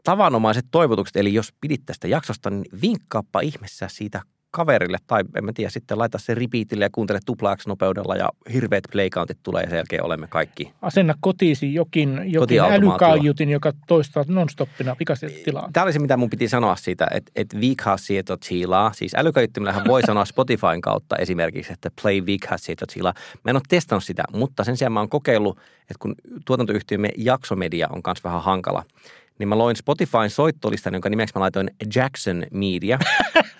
[0.05, 1.17] tavanomaiset toivotukset.
[1.17, 5.99] Eli jos pidit tästä jaksosta, niin vinkkaappa ihmeessä siitä kaverille tai en mä tiedä, sitten
[5.99, 10.27] laita se repeatille ja kuuntele tuplaaksi nopeudella ja hirveät playcountit tulee ja sen jälkeen olemme
[10.27, 10.73] kaikki.
[10.83, 15.69] Asenna kotiisi jokin, jokin älykaiutin, joka toistaa nonstoppina pikaisesti tilaa.
[15.73, 18.93] Tämä oli se, mitä mun piti sanoa siitä, että, että viikhasieto tilaa.
[18.93, 23.15] Siis älykaiuttimillähän voi sanoa Spotifyn kautta esimerkiksi, että play viikhasieto tilaa.
[23.45, 27.89] Mä en ole testannut sitä, mutta sen sijaan mä oon kokeillut, että kun tuotantoyhtiömme jaksomedia
[27.91, 28.85] on myös vähän hankala–
[29.39, 32.99] niin mä loin Spotifyn soittolistan, jonka nimeksi mä laitoin Jackson Media.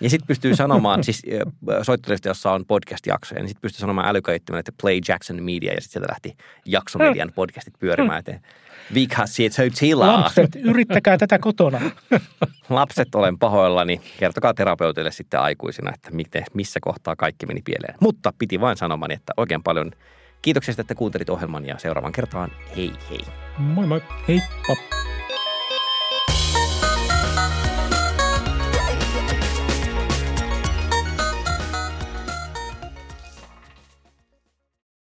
[0.01, 1.23] ja sitten pystyy sanomaan, siis
[1.81, 5.91] soittolista, jossa on podcast-jaksoja, niin sitten pystyy sanomaan älykäyttämään, että Play Jackson Media, ja sitten
[5.91, 8.39] sieltä lähti Jaksomedian podcastit pyörimään, että
[8.93, 10.21] Vikassi, että tilaa.
[10.21, 11.81] Lapset, yrittäkää tätä kotona.
[12.69, 14.01] Lapset, olen pahoillani.
[14.19, 17.95] Kertokaa terapeutille sitten aikuisina, että miten, missä kohtaa kaikki meni pieleen.
[17.99, 19.91] Mutta piti vain sanomaan, että oikein paljon
[20.41, 23.21] kiitoksia, että kuuntelit ohjelman ja seuraavan kertaan hei hei.
[23.57, 24.01] Moi moi.
[24.27, 25.08] Heippa.